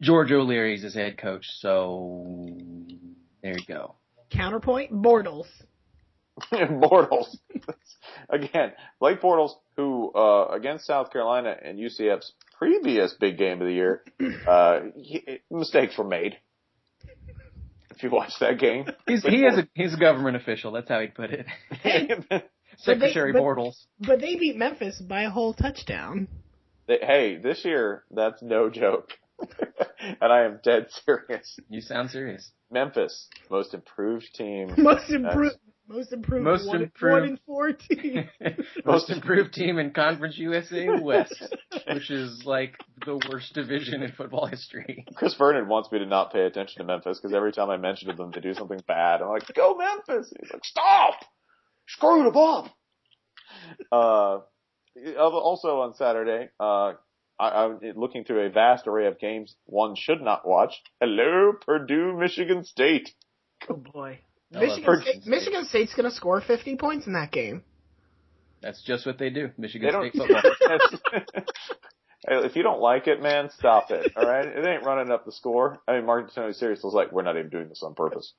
[0.01, 1.45] George O'Leary's his head coach.
[1.59, 2.47] So
[3.41, 3.95] there you go.
[4.29, 5.47] Counterpoint, Bortles.
[6.51, 7.37] Bortles.
[8.29, 13.73] Again, Blake Bortles, who uh, against South Carolina and UCF's previous big game of the
[13.73, 14.03] year,
[14.47, 16.37] uh, he, mistakes were made.
[17.91, 20.71] If you watch that game, He's he is a he's a government official.
[20.71, 21.45] That's how he'd put it.
[22.77, 23.85] Secretary but- Bortles.
[23.99, 26.27] But they beat Memphis by a whole touchdown.
[26.87, 29.09] They- hey, this year that's no joke,
[29.39, 31.59] and I am dead serious.
[31.69, 32.51] You sound serious.
[32.71, 35.57] Memphis, most improved team, Most improved.
[35.87, 36.45] Most improved.
[36.45, 37.21] Most one, improved.
[37.21, 38.29] One in four team.
[38.85, 41.55] Most improved team in Conference USA West,
[41.91, 42.75] which is like
[43.05, 45.05] the worst division in football history.
[45.15, 48.09] Chris Vernon wants me to not pay attention to Memphis because every time I mention
[48.09, 51.15] to them to do something bad, I'm like, "Go Memphis!" And he's like, "Stop!
[51.87, 52.69] Screw them up!"
[53.91, 54.39] Uh,
[55.17, 56.93] also on Saturday, uh,
[57.37, 60.81] I, I'm looking through a vast array of games one should not watch.
[61.01, 63.13] Hello, Purdue, Michigan State.
[63.69, 64.19] oh boy.
[64.53, 65.27] I love Michigan, State, State.
[65.27, 67.63] Michigan State's going to score 50 points in that game.
[68.61, 69.49] That's just what they do.
[69.57, 70.09] Michigan They.
[70.09, 71.43] State football.
[72.25, 74.13] If you don't like it, man, stop it.
[74.15, 75.81] All right, it ain't running up the score.
[75.85, 78.33] I mean, Mark Tony Sirius was like, "We're not even doing this on purpose."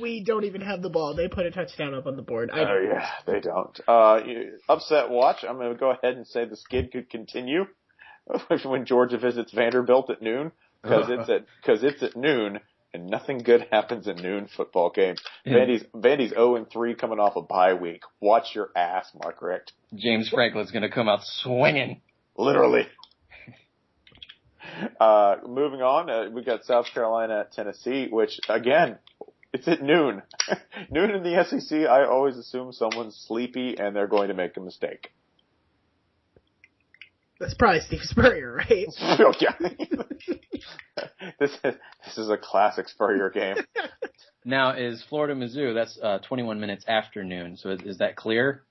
[0.00, 1.14] We don't even have the ball.
[1.14, 2.50] They put a touchdown up on the board.
[2.52, 3.80] I Oh yeah, they don't.
[3.88, 4.20] Uh,
[4.68, 5.38] upset watch.
[5.48, 7.66] I'm going to go ahead and say the skid could continue
[8.64, 12.60] when Georgia visits Vanderbilt at noon because it's at because it's at noon
[12.94, 15.20] and nothing good happens at noon football games.
[15.46, 18.02] Vandy's Vandy's 0 and 3 coming off a bye week.
[18.20, 19.72] Watch your ass, Mark Richt.
[19.94, 22.00] James Franklin's going to come out swinging.
[22.36, 22.86] Literally.
[25.00, 28.98] Uh, moving on, uh, we got South Carolina at Tennessee, which again,
[29.52, 30.22] it's at noon.
[30.90, 34.60] noon in the SEC, I always assume someone's sleepy and they're going to make a
[34.60, 35.10] mistake.
[37.40, 38.86] That's probably Steve Spurrier, right?
[39.20, 39.46] okay.
[41.38, 41.74] this is
[42.04, 43.56] this is a classic Spurrier game.
[44.44, 45.74] Now is Florida Mizzou?
[45.74, 47.58] That's uh, 21 minutes after noon.
[47.58, 48.64] So is, is that clear?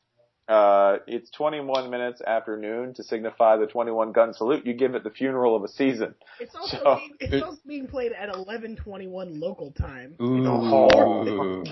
[0.47, 4.65] Uh, it's 21 minutes after noon to signify the 21 gun salute.
[4.65, 6.15] You give it the funeral of a season.
[6.39, 10.15] It's also, So- being, it's also being played at 11:21 local time.
[10.19, 10.47] Ooh.
[10.47, 11.63] Oh.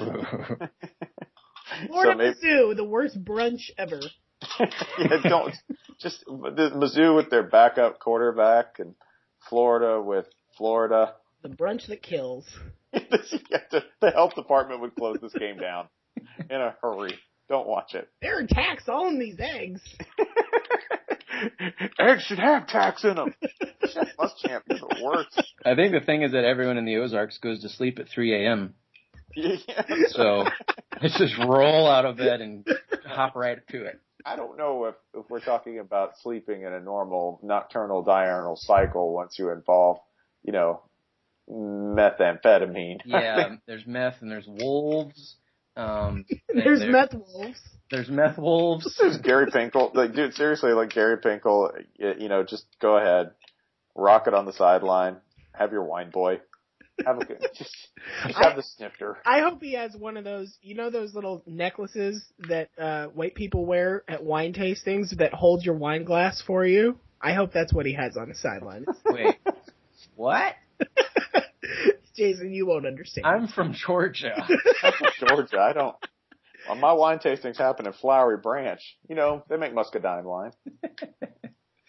[1.88, 4.02] Florida maybe- Mizzou, the worst brunch ever.
[5.00, 5.56] yeah, don't
[6.00, 8.96] just the Mizzou with their backup quarterback and
[9.50, 10.26] Florida with
[10.58, 11.14] Florida.
[11.42, 12.46] The brunch that kills.
[12.94, 15.88] The the health department would close this game down
[16.50, 17.14] in a hurry.
[17.50, 18.08] Don't watch it.
[18.22, 19.82] There are tax all in these eggs.
[22.00, 23.36] Eggs should have tax in them.
[23.92, 25.44] Chef Muschamp is the worst.
[25.66, 28.46] I think the thing is that everyone in the Ozarks goes to sleep at 3
[28.46, 28.74] a.m.
[29.36, 29.58] Yeah.
[30.10, 30.46] So
[31.02, 32.66] let's just roll out of bed and
[33.06, 34.00] hop right to it.
[34.26, 39.14] I don't know if, if we're talking about sleeping in a normal nocturnal diurnal cycle
[39.14, 40.00] once you involve,
[40.44, 40.82] you know,
[41.50, 42.98] methamphetamine.
[43.06, 45.36] Yeah, there's meth and there's wolves.
[45.78, 47.60] Um, There's there- meth wolves.
[47.92, 48.96] There's meth wolves.
[49.00, 49.94] There's Gary Pinkel.
[49.94, 53.32] Like, dude, seriously, like Gary Pinkel, you know, just go ahead,
[53.94, 55.18] rock it on the sideline,
[55.54, 56.40] have your wine boy,
[57.06, 57.76] have a good, just,
[58.26, 59.18] just have the snifter.
[59.26, 63.36] I hope he has one of those, you know, those little necklaces that uh, white
[63.36, 66.98] people wear at wine tastings that hold your wine glass for you.
[67.22, 68.86] I hope that's what he has on his sideline.
[69.06, 69.36] Wait,
[70.16, 70.54] what?
[72.16, 73.26] Jason, you won't understand.
[73.26, 74.36] I'm from Georgia.
[74.84, 75.60] I'm from Georgia.
[75.60, 75.96] I don't.
[76.68, 78.80] Well, my wine tastings happen in Flowery Branch.
[79.10, 80.52] You know, they make muscadine wine.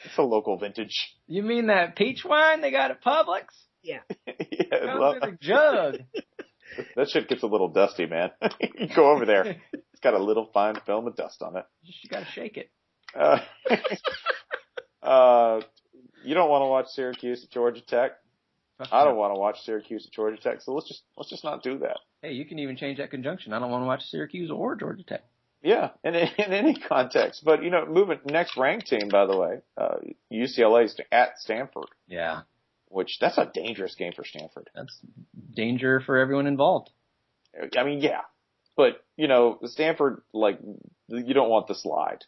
[0.07, 1.15] It's a local vintage.
[1.27, 3.47] You mean that peach wine they got at Publix?
[3.83, 4.01] yeah.
[4.39, 5.99] Yeah, love- in a jug.
[6.97, 8.31] that shit gets a little dusty, man.
[8.79, 9.57] you go over there.
[9.73, 11.65] It's got a little fine film of dust on it.
[11.83, 12.71] You gotta shake it.
[13.15, 13.39] Uh,
[15.03, 15.61] uh,
[16.25, 18.13] you don't want to watch Syracuse at Georgia Tech.
[18.93, 20.61] I don't want to watch Syracuse at Georgia Tech.
[20.61, 21.99] So let's just let's just not do that.
[22.21, 23.53] Hey, you can even change that conjunction.
[23.53, 25.25] I don't want to watch Syracuse or Georgia Tech.
[25.63, 27.43] Yeah, in in any context.
[27.45, 29.97] But you know, moving next ranked team, by the way, uh,
[30.31, 32.43] UCLA is at Stanford, Yeah,
[32.89, 34.71] which that's a dangerous game for Stanford.
[34.75, 34.99] that's
[35.55, 36.91] danger for everyone involved.
[37.77, 38.23] I mean, yeah,
[38.77, 40.59] but you know, Stanford like
[41.09, 42.25] you don't want the slide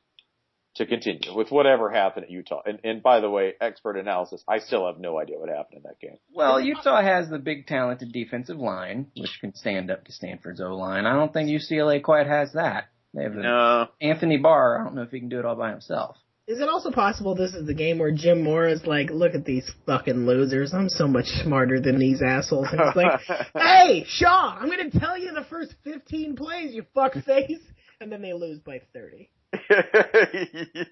[0.77, 2.63] to continue with whatever happened at Utah.
[2.65, 5.83] And and by the way, expert analysis, I still have no idea what happened in
[5.83, 6.19] that game.
[6.33, 10.75] Well, Utah has the big talented defensive line, which can stand up to Stanford's O
[10.77, 11.05] line.
[11.05, 12.89] I don't think UCLA quite has that.
[13.15, 14.81] They have No, Anthony Barr.
[14.81, 16.17] I don't know if he can do it all by himself.
[16.49, 19.45] Is it also possible this is the game where Jim Mora is like, look at
[19.45, 20.73] these fucking losers.
[20.73, 22.69] I'm so much smarter than these assholes.
[22.73, 23.21] And it's like,
[23.55, 27.61] hey, Shaw, I'm going to tell you the first 15 plays, you fuck face.
[28.01, 29.29] And then they lose by 30.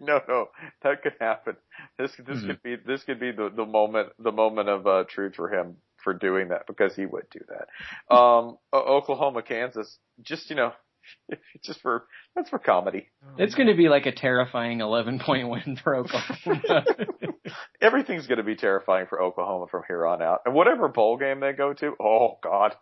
[0.00, 0.48] no, no,
[0.82, 1.56] that could happen.
[1.98, 2.46] This this Mhm.
[2.48, 5.76] could be this could be the the moment the moment of uh, truth for him
[6.02, 8.14] for doing that because he would do that.
[8.14, 10.72] Um, Oklahoma, Kansas, just you know,
[11.64, 12.04] just for
[12.34, 13.08] that's for comedy.
[13.38, 16.84] It's going to be like a terrifying 11 point win for Oklahoma.
[17.80, 21.40] Everything's going to be terrifying for Oklahoma from here on out, and whatever bowl game
[21.40, 22.74] they go to, oh god,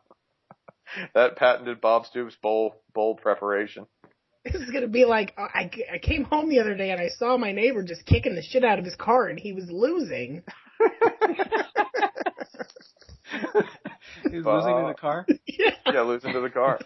[1.14, 3.87] that patented Bob Stoops bowl bowl preparation.
[4.45, 7.09] This is going to be like, I, I came home the other day and I
[7.09, 10.43] saw my neighbor just kicking the shit out of his car and he was losing.
[14.35, 15.26] He's losing to the car.
[15.47, 16.80] yeah, losing to the car.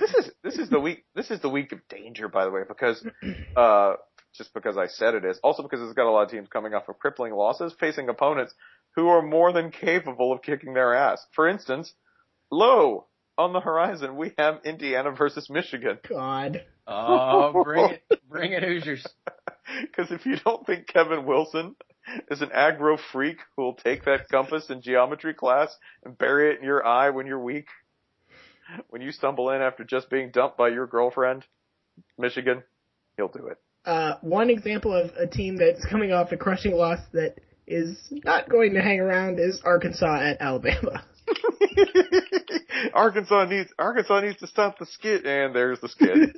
[0.00, 2.62] This is this is the week this is the week of danger, by the way,
[2.66, 3.04] because
[3.56, 3.94] uh
[4.34, 6.74] just because I said it is, also because it's got a lot of teams coming
[6.74, 8.54] off of crippling losses, facing opponents
[8.94, 11.24] who are more than capable of kicking their ass.
[11.34, 11.92] For instance,
[12.50, 13.06] low
[13.38, 15.98] on the horizon, we have Indiana versus Michigan.
[16.08, 16.64] God.
[16.86, 19.06] Oh, bring it, bring it, Hoosiers.
[19.82, 21.74] Because if you don't think Kevin Wilson
[22.30, 26.58] is an aggro freak who will take that compass in geometry class and bury it
[26.58, 27.66] in your eye when you're weak,
[28.90, 31.44] when you stumble in after just being dumped by your girlfriend,
[32.18, 32.62] Michigan,
[33.16, 33.58] he'll do it.
[33.84, 37.36] Uh, one example of a team that's coming off a crushing loss that
[37.66, 41.04] is not going to hang around is Arkansas at Alabama.
[42.92, 46.34] Arkansas needs Arkansas needs to stop the skid, and there's the skid.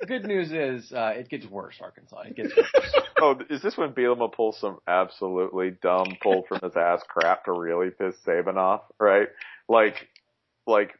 [0.00, 2.22] The good news is uh, it gets worse, Arkansas.
[2.26, 2.94] It gets worse.
[3.20, 7.52] oh, is this when Bielema pulls some absolutely dumb pulled from his ass crap to
[7.52, 8.82] really piss Saban off?
[8.98, 9.28] Right?
[9.68, 10.08] Like,
[10.66, 10.92] like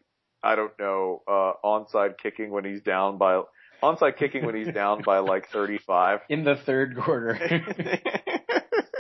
[0.43, 3.43] I don't know, uh, onside kicking when he's down by
[3.83, 6.21] onside kicking when he's down by like 35.
[6.29, 7.39] in the third quarter.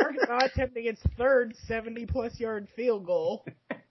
[0.02, 3.44] Arkansas attempting its third 70 plus yard field goal.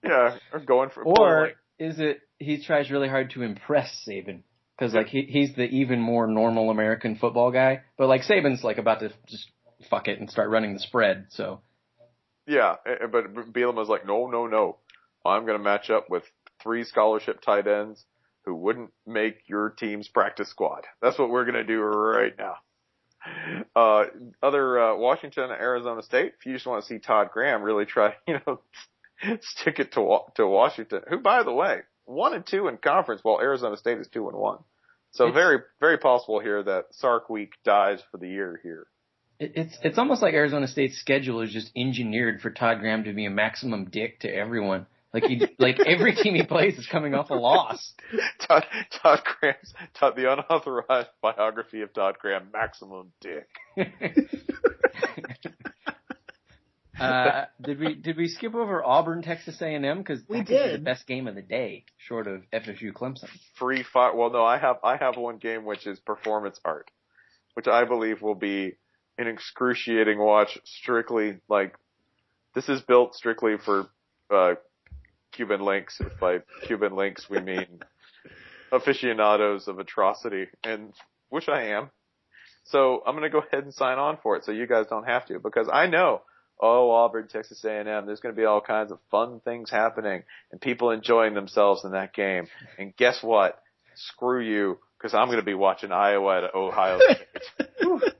[0.04, 4.42] yeah, or going for or like, is it he tries really hard to impress Saban?
[4.78, 8.78] Because like he he's the even more normal American football guy, but like Saban's like
[8.78, 9.50] about to just
[9.90, 11.26] fuck it and start running the spread.
[11.30, 11.60] So
[12.46, 12.76] yeah,
[13.10, 14.78] but Bielema's like, no, no, no,
[15.24, 16.24] I'm going to match up with
[16.62, 18.04] three scholarship tight ends
[18.44, 20.84] who wouldn't make your team's practice squad.
[21.00, 22.56] That's what we're going to do right now.
[23.76, 24.04] Uh,
[24.42, 28.14] other, uh, Washington, Arizona State, if you just want to see Todd Graham really try,
[28.26, 28.60] you know,
[29.42, 33.20] stick it to, Wa- to Washington, who by the way, one and two in conference
[33.22, 34.58] while Arizona State is two and one.
[35.12, 38.86] So It's- very, very possible here that Sark week dies for the year here.
[39.38, 43.12] it, it's it's almost like Arizona State's schedule is just engineered for Todd Graham to
[43.12, 44.86] be a maximum dick to everyone.
[45.12, 47.92] Like he, like every team he plays is coming off a loss.
[48.48, 48.64] Todd,
[49.02, 53.46] Todd Graham's Todd, the unauthorized biography of Todd Graham, maximum dick.
[57.12, 60.74] Uh, did we did we skip over Auburn Texas A and M because We did
[60.74, 63.28] the best game of the day, short of FSU Clemson.
[63.56, 64.14] Free fire.
[64.14, 66.92] Well, no, I have I have one game which is performance art,
[67.54, 68.76] which I believe will be
[69.18, 70.58] an excruciating watch.
[70.64, 71.74] Strictly like
[72.54, 73.88] this is built strictly for
[74.32, 74.54] uh,
[75.32, 76.00] Cuban links.
[76.00, 77.80] If by Cuban links we mean
[78.72, 80.92] aficionados of atrocity, and
[81.30, 81.90] which I am.
[82.64, 85.26] So I'm gonna go ahead and sign on for it, so you guys don't have
[85.26, 86.22] to, because I know.
[86.64, 88.06] Oh, Auburn, Texas A&M.
[88.06, 91.90] There's going to be all kinds of fun things happening and people enjoying themselves in
[91.90, 92.46] that game.
[92.78, 93.60] And guess what?
[93.96, 98.12] Screw you, because I'm going to be watching Iowa at Ohio State.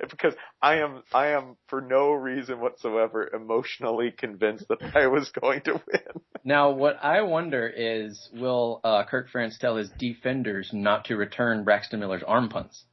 [0.10, 5.62] because I am, I am for no reason whatsoever emotionally convinced that I was going
[5.62, 6.22] to win.
[6.44, 11.64] Now, what I wonder is, will uh, Kirk Ferentz tell his defenders not to return
[11.64, 12.84] Braxton Miller's arm punts?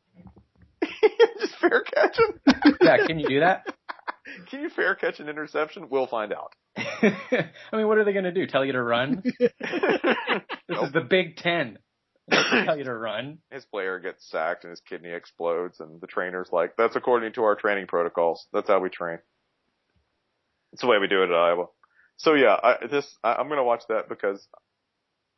[1.39, 2.75] Just fair catch him.
[2.81, 3.65] Yeah, can you do that?
[4.49, 5.87] Can you fair catch an interception?
[5.89, 6.53] We'll find out.
[6.77, 8.47] I mean, what are they going to do?
[8.47, 9.23] Tell you to run?
[9.39, 9.51] this
[10.69, 11.79] is the Big Ten.
[12.31, 13.39] Tell you to run.
[13.51, 17.43] His player gets sacked and his kidney explodes and the trainer's like, that's according to
[17.43, 18.47] our training protocols.
[18.53, 19.19] That's how we train.
[20.73, 21.65] It's the way we do it at Iowa.
[22.17, 24.47] So yeah, I, this, I, I'm gonna watch that because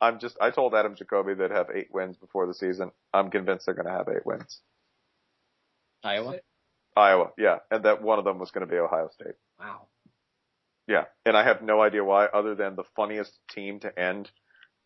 [0.00, 2.90] I'm just, I told Adam Jacobi they'd have eight wins before the season.
[3.14, 4.60] I'm convinced they're gonna have eight wins.
[6.04, 6.40] Iowa?
[6.96, 7.58] Iowa, yeah.
[7.70, 9.34] And that one of them was gonna be Ohio State.
[9.58, 9.86] Wow.
[10.86, 11.04] Yeah.
[11.24, 14.30] And I have no idea why other than the funniest team to end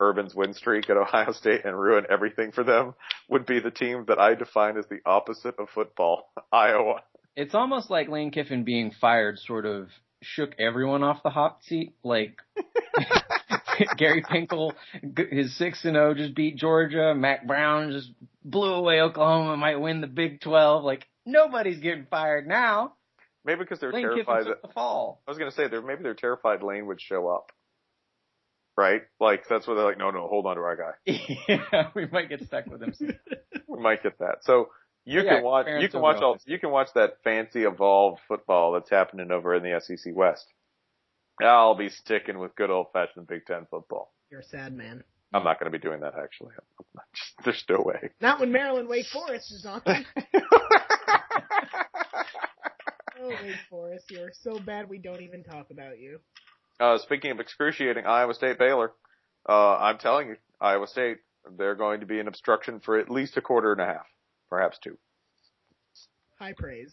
[0.00, 2.94] Urban's win streak at Ohio State and ruin everything for them
[3.28, 7.02] would be the team that I define as the opposite of football, Iowa.
[7.34, 9.88] It's almost like Lane Kiffin being fired sort of
[10.22, 11.94] shook everyone off the hot seat.
[12.02, 12.38] Like
[13.96, 14.72] Gary Pinkel,
[15.30, 17.14] his six and zero just beat Georgia.
[17.14, 18.10] Mack Brown just
[18.44, 20.84] blew away Oklahoma, might win the Big Twelve.
[20.84, 22.94] Like nobody's getting fired now.
[23.44, 25.22] Maybe because they're Lane terrified took that the fall.
[25.26, 27.52] I was gonna say they're maybe they're terrified Lane would show up.
[28.76, 29.02] Right?
[29.20, 30.92] Like that's where they're like, no, no, hold on to our guy.
[31.48, 32.94] yeah, we might get stuck with him.
[32.94, 33.18] soon.
[33.68, 34.36] We might get that.
[34.42, 34.68] So
[35.04, 36.26] you Yeah, can watch you can watch go.
[36.26, 40.46] all you can watch that fancy evolved football that's happening over in the SEC West.
[41.42, 44.12] I'll be sticking with good old fashioned Big Ten football.
[44.30, 45.04] You're a sad man.
[45.32, 46.52] I'm not going to be doing that actually.
[47.14, 48.10] Just, there's no way.
[48.20, 49.82] Not when Maryland Wake Forest is on.
[53.20, 56.20] oh, Wake Forest, you're so bad we don't even talk about you.
[56.78, 58.92] Uh, speaking of excruciating Iowa State Baylor,
[59.48, 61.18] uh, I'm telling you, Iowa State,
[61.56, 64.06] they're going to be an obstruction for at least a quarter and a half,
[64.50, 64.98] perhaps two.
[66.38, 66.92] High praise.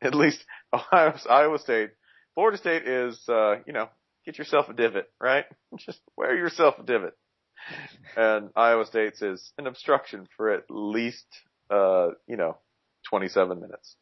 [0.00, 1.90] At least Ohio, Iowa State,
[2.34, 3.88] Florida State is, uh, you know,
[4.24, 5.44] get yourself a divot, right?
[5.78, 7.14] Just wear yourself a divot.
[8.16, 11.26] And Iowa State's is an obstruction for at least,
[11.70, 12.58] uh, you know,
[13.08, 13.96] 27 minutes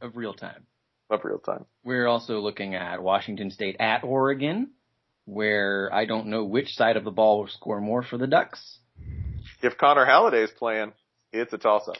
[0.00, 0.66] of real time.
[1.10, 1.64] of real time.
[1.82, 4.70] We're also looking at Washington State at Oregon,
[5.24, 8.78] where I don't know which side of the ball will score more for the Ducks.
[9.62, 10.92] If Connor Halliday's playing,
[11.32, 11.96] it's a toss up.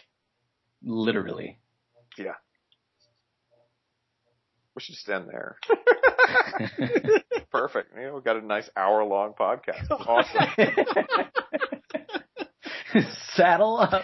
[0.83, 1.59] Literally.
[2.18, 2.35] Yeah.
[4.75, 5.57] We should just end there.
[7.55, 7.96] Perfect.
[7.96, 9.88] You know, we got a nice hour long podcast.
[9.90, 10.48] Awesome.
[13.34, 14.02] Saddle up.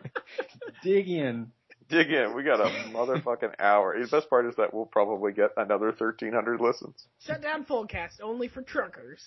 [0.84, 1.50] Dig in.
[1.88, 2.34] Dig in.
[2.36, 4.00] We got a motherfucking hour.
[4.00, 7.06] The best part is that we'll probably get another 1300 listens.
[7.18, 9.22] Shut down Fullcast only for truckers.